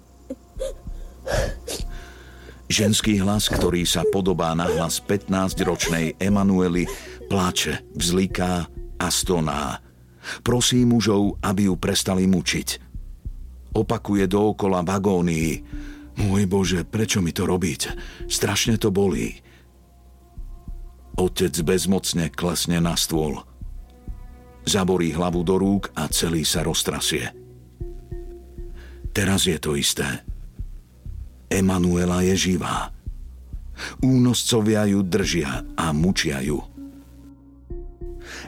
Ženský 2.65 3.21
hlas, 3.21 3.53
ktorý 3.53 3.85
sa 3.85 4.09
podobá 4.09 4.57
na 4.57 4.65
hlas 4.65 4.97
15-ročnej 5.05 6.17
Emanuely, 6.17 6.89
plače, 7.29 7.85
vzliká 7.93 8.65
a 8.97 9.07
stoná. 9.13 9.85
Prosí 10.41 10.89
mužov, 10.89 11.37
aby 11.45 11.69
ju 11.69 11.77
prestali 11.77 12.25
mučiť. 12.25 12.69
Opakuje 13.77 14.25
dookola 14.25 14.81
vagónii. 14.81 15.51
Môj 16.25 16.43
Bože, 16.49 16.81
prečo 16.89 17.21
mi 17.21 17.37
to 17.37 17.45
robíte? 17.45 17.93
Strašne 18.31 18.81
to 18.81 18.89
bolí. 18.89 19.35
Otec 21.21 21.55
bezmocne 21.61 22.33
klesne 22.33 22.81
na 22.81 22.97
stôl. 22.97 23.45
Zaborí 24.65 25.13
hlavu 25.13 25.45
do 25.45 25.61
rúk 25.61 25.93
a 25.93 26.09
celý 26.09 26.49
sa 26.49 26.65
roztrasie. 26.65 27.29
Teraz 29.13 29.45
je 29.45 29.61
to 29.61 29.77
isté. 29.77 30.25
Emanuela 31.51 32.25
je 32.25 32.35
živá. 32.37 32.95
Únoscovia 34.03 34.87
ju 34.87 35.03
držia 35.03 35.67
a 35.75 35.91
mučia 35.91 36.39
ju. 36.41 36.63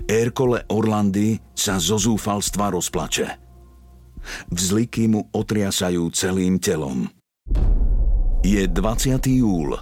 Erkole 0.06 0.64
Orlandy 0.70 1.36
sa 1.52 1.76
zo 1.82 1.98
zúfalstva 1.98 2.72
rozplače. 2.72 3.28
Vzliky 4.50 5.06
mu 5.10 5.20
otriasajú 5.30 6.10
celým 6.10 6.58
telom. 6.58 7.06
Je 8.46 8.62
20. 8.62 9.18
júl, 9.26 9.74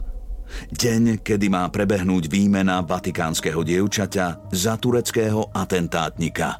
deň, 0.72 1.20
kedy 1.20 1.46
má 1.52 1.68
prebehnúť 1.68 2.28
výmena 2.32 2.80
vatikánskeho 2.80 3.60
dievčaťa 3.60 4.52
za 4.52 4.74
tureckého 4.80 5.52
atentátnika. 5.52 6.56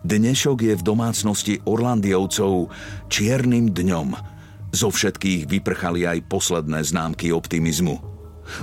Dnešok 0.00 0.58
je 0.64 0.74
v 0.76 0.82
domácnosti 0.84 1.54
Orlandiovcov 1.64 2.72
čiernym 3.08 3.72
dňom– 3.72 4.08
zo 4.72 4.92
všetkých 4.92 5.48
vyprchali 5.48 6.04
aj 6.04 6.28
posledné 6.28 6.84
známky 6.84 7.32
optimizmu. 7.32 7.96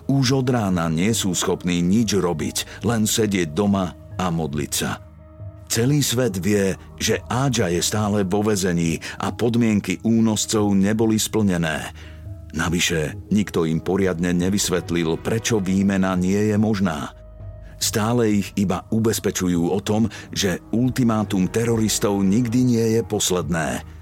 Už 0.10 0.42
od 0.42 0.48
rána 0.50 0.90
nie 0.90 1.14
sú 1.14 1.38
schopní 1.38 1.82
nič 1.82 2.18
robiť, 2.18 2.86
len 2.86 3.06
sedieť 3.06 3.54
doma 3.54 3.94
a 4.18 4.26
modliť 4.34 4.72
sa. 4.74 5.02
Celý 5.66 6.06
svet 6.06 6.38
vie, 6.38 6.78
že 7.02 7.22
Ádža 7.26 7.74
je 7.74 7.82
stále 7.82 8.22
vo 8.22 8.46
vezení 8.46 9.02
a 9.18 9.34
podmienky 9.34 9.98
únoscov 10.06 10.74
neboli 10.78 11.18
splnené. 11.18 11.90
Navyše, 12.56 13.30
nikto 13.34 13.68
im 13.68 13.84
poriadne 13.84 14.32
nevysvetlil, 14.32 15.20
prečo 15.20 15.60
výmena 15.60 16.16
nie 16.16 16.54
je 16.54 16.56
možná. 16.56 17.12
Stále 17.76 18.40
ich 18.40 18.56
iba 18.56 18.88
ubezpečujú 18.88 19.68
o 19.68 19.80
tom, 19.84 20.08
že 20.32 20.64
ultimátum 20.72 21.52
teroristov 21.52 22.24
nikdy 22.24 22.60
nie 22.64 22.86
je 22.96 23.02
posledné– 23.04 23.68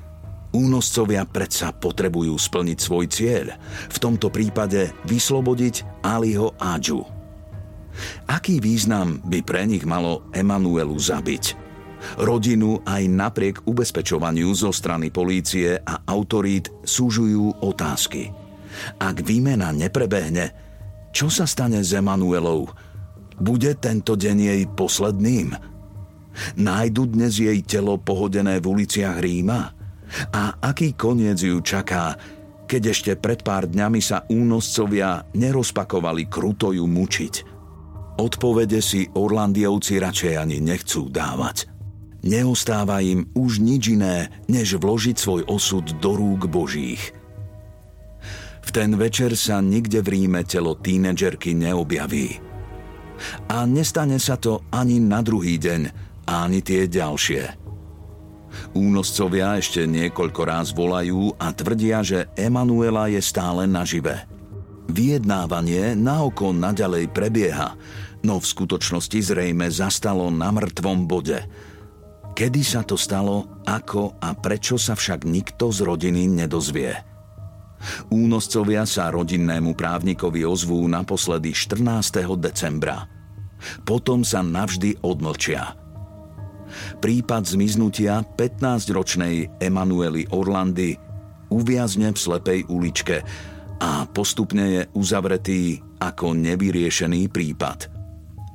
Únoscovia 0.54 1.26
predsa 1.26 1.74
potrebujú 1.74 2.38
splniť 2.38 2.78
svoj 2.78 3.06
cieľ, 3.10 3.58
v 3.90 3.98
tomto 3.98 4.30
prípade 4.30 4.94
vyslobodiť 5.10 6.06
Aliho 6.06 6.54
Adžu. 6.62 7.02
Aký 8.30 8.62
význam 8.62 9.18
by 9.26 9.42
pre 9.42 9.66
nich 9.66 9.82
malo 9.82 10.30
Emanuelu 10.30 10.94
zabiť? 10.94 11.58
Rodinu 12.22 12.86
aj 12.86 13.04
napriek 13.10 13.56
ubezpečovaniu 13.66 14.54
zo 14.54 14.70
strany 14.70 15.10
polície 15.10 15.74
a 15.82 16.06
autorít 16.06 16.70
súžujú 16.86 17.66
otázky. 17.66 18.30
Ak 19.02 19.26
výmena 19.26 19.74
neprebehne, 19.74 20.54
čo 21.14 21.34
sa 21.34 21.50
stane 21.50 21.82
s 21.82 21.94
Emanuelou? 21.98 22.70
Bude 23.42 23.74
tento 23.78 24.14
deň 24.14 24.38
jej 24.38 24.62
posledným? 24.70 25.54
Nájdu 26.58 27.10
dnes 27.10 27.38
jej 27.38 27.62
telo 27.66 27.98
pohodené 27.98 28.62
v 28.62 28.66
uliciach 28.70 29.18
Ríma? 29.22 29.73
A 30.34 30.62
aký 30.62 30.94
koniec 30.94 31.42
ju 31.42 31.58
čaká, 31.62 32.18
keď 32.70 32.82
ešte 32.90 33.12
pred 33.18 33.42
pár 33.42 33.70
dňami 33.70 34.02
sa 34.02 34.26
únoscovia 34.30 35.26
nerozpakovali 35.34 36.30
kruto 36.30 36.74
ju 36.74 36.86
mučiť? 36.86 37.34
Odpovede 38.18 38.78
si 38.78 39.10
Orlandiovci 39.10 39.98
radšej 39.98 40.34
ani 40.38 40.62
nechcú 40.62 41.10
dávať. 41.10 41.70
Neostáva 42.24 43.04
im 43.04 43.28
už 43.36 43.60
nič 43.60 44.00
iné, 44.00 44.32
než 44.48 44.80
vložiť 44.80 45.18
svoj 45.18 45.42
osud 45.50 45.84
do 46.00 46.16
rúk 46.16 46.48
Božích. 46.48 47.12
V 48.64 48.70
ten 48.72 48.96
večer 48.96 49.36
sa 49.36 49.60
nikde 49.60 50.00
v 50.00 50.08
Ríme 50.18 50.48
telo 50.48 50.80
tínedžerky 50.80 51.52
neobjaví. 51.52 52.40
A 53.52 53.68
nestane 53.68 54.18
sa 54.24 54.40
to 54.40 54.64
ani 54.72 55.04
na 55.04 55.20
druhý 55.20 55.60
deň, 55.60 55.82
ani 56.32 56.64
tie 56.64 56.88
ďalšie. 56.88 57.63
Únoscovia 58.74 59.58
ešte 59.58 59.86
niekoľko 59.86 60.42
ráz 60.46 60.70
volajú 60.74 61.34
a 61.38 61.54
tvrdia, 61.54 62.02
že 62.02 62.30
Emanuela 62.34 63.10
je 63.10 63.22
stále 63.22 63.70
nažive. 63.70 64.26
Vyjednávanie 64.90 65.96
na 65.96 66.26
oko 66.26 66.52
naďalej 66.52 67.10
prebieha, 67.14 67.78
no 68.26 68.42
v 68.42 68.46
skutočnosti 68.46 69.20
zrejme 69.34 69.70
zastalo 69.72 70.28
na 70.34 70.52
mŕtvom 70.52 71.08
bode. 71.08 71.40
Kedy 72.34 72.62
sa 72.66 72.82
to 72.82 72.98
stalo, 72.98 73.62
ako 73.64 74.18
a 74.18 74.34
prečo 74.34 74.82
sa 74.82 74.98
však 74.98 75.24
nikto 75.24 75.70
z 75.70 75.86
rodiny 75.86 76.26
nedozvie. 76.26 76.98
Únoscovia 78.10 78.88
sa 78.88 79.12
rodinnému 79.12 79.76
právnikovi 79.76 80.42
ozvú 80.48 80.82
naposledy 80.88 81.52
14. 81.52 82.26
decembra. 82.40 83.06
Potom 83.86 84.26
sa 84.26 84.42
navždy 84.42 85.04
odmlčia– 85.04 85.76
Prípad 87.00 87.44
zmiznutia 87.46 88.24
15-ročnej 88.24 89.60
Emanuely 89.62 90.30
Orlandy 90.32 90.96
uviazne 91.54 92.10
v 92.14 92.18
slepej 92.18 92.60
uličke 92.70 93.18
a 93.84 94.08
postupne 94.10 94.66
je 94.80 94.82
uzavretý 94.96 95.78
ako 96.00 96.34
nevyriešený 96.34 97.30
prípad. 97.30 97.92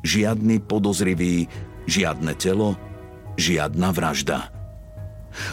Žiadny 0.03 0.64
podozrivý, 0.64 1.45
žiadne 1.85 2.33
telo, 2.39 2.79
žiadna 3.37 3.89
vražda. 3.93 4.51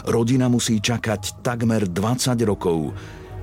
Rodina 0.08 0.48
musí 0.48 0.80
čakať 0.80 1.44
takmer 1.44 1.86
20 1.86 2.40
rokov, 2.48 2.96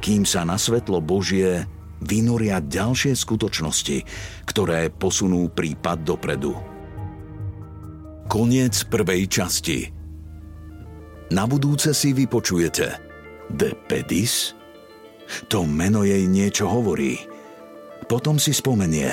kým 0.04 0.28
sa 0.28 0.44
na 0.44 0.60
svetlo 0.60 1.00
Božie 1.00 1.64
vynoria 2.04 2.60
ďalšie 2.60 3.16
skutočnosti, 3.16 4.04
ktoré 4.44 4.92
posunú 4.92 5.48
prípad 5.48 6.04
dopredu. 6.04 6.73
Koniec 8.24 8.88
prvej 8.88 9.28
časti. 9.28 9.80
Na 11.36 11.44
budúce 11.44 11.92
si 11.92 12.16
vypočujete 12.16 12.88
The 13.52 13.76
Pedis? 13.84 14.56
To 15.52 15.68
meno 15.68 16.08
jej 16.08 16.24
niečo 16.24 16.72
hovorí. 16.72 17.20
Potom 18.08 18.40
si 18.40 18.56
spomenie. 18.56 19.12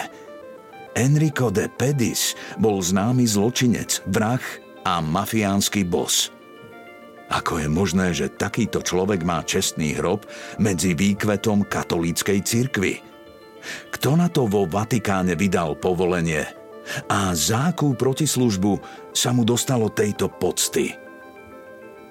Enrico 0.95 1.51
de 1.51 1.67
Pedis 1.67 2.39
bol 2.59 2.79
známy 2.79 3.27
zločinec, 3.27 4.07
vrah 4.07 4.43
a 4.87 5.03
mafiánsky 5.03 5.83
bos. 5.83 6.31
Ako 7.31 7.63
je 7.63 7.69
možné, 7.71 8.11
že 8.15 8.31
takýto 8.31 8.83
človek 8.83 9.23
má 9.27 9.43
čestný 9.43 9.95
hrob 9.99 10.27
medzi 10.59 10.95
výkvetom 10.95 11.67
katolíckej 11.67 12.39
cirkvy? 12.43 12.95
Kto 13.91 14.19
na 14.19 14.31
to 14.31 14.47
vo 14.47 14.67
Vatikáne 14.71 15.35
vydal 15.35 15.79
povolenie– 15.79 16.47
a 17.07 17.35
za 17.37 17.73
akú 17.75 17.95
protislužbu 17.95 18.79
sa 19.15 19.31
mu 19.31 19.47
dostalo 19.47 19.91
tejto 19.91 20.31
pocty. 20.31 20.95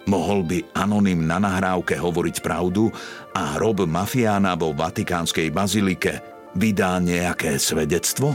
Mohol 0.09 0.39
by 0.47 0.57
anonym 0.73 1.21
na 1.29 1.37
nahrávke 1.37 1.93
hovoriť 1.93 2.41
pravdu 2.41 2.89
a 3.35 3.59
hrob 3.59 3.85
mafiána 3.85 4.57
vo 4.57 4.73
Vatikánskej 4.73 5.53
bazilike 5.53 6.23
vydá 6.57 6.97
nejaké 6.97 7.61
svedectvo? 7.61 8.33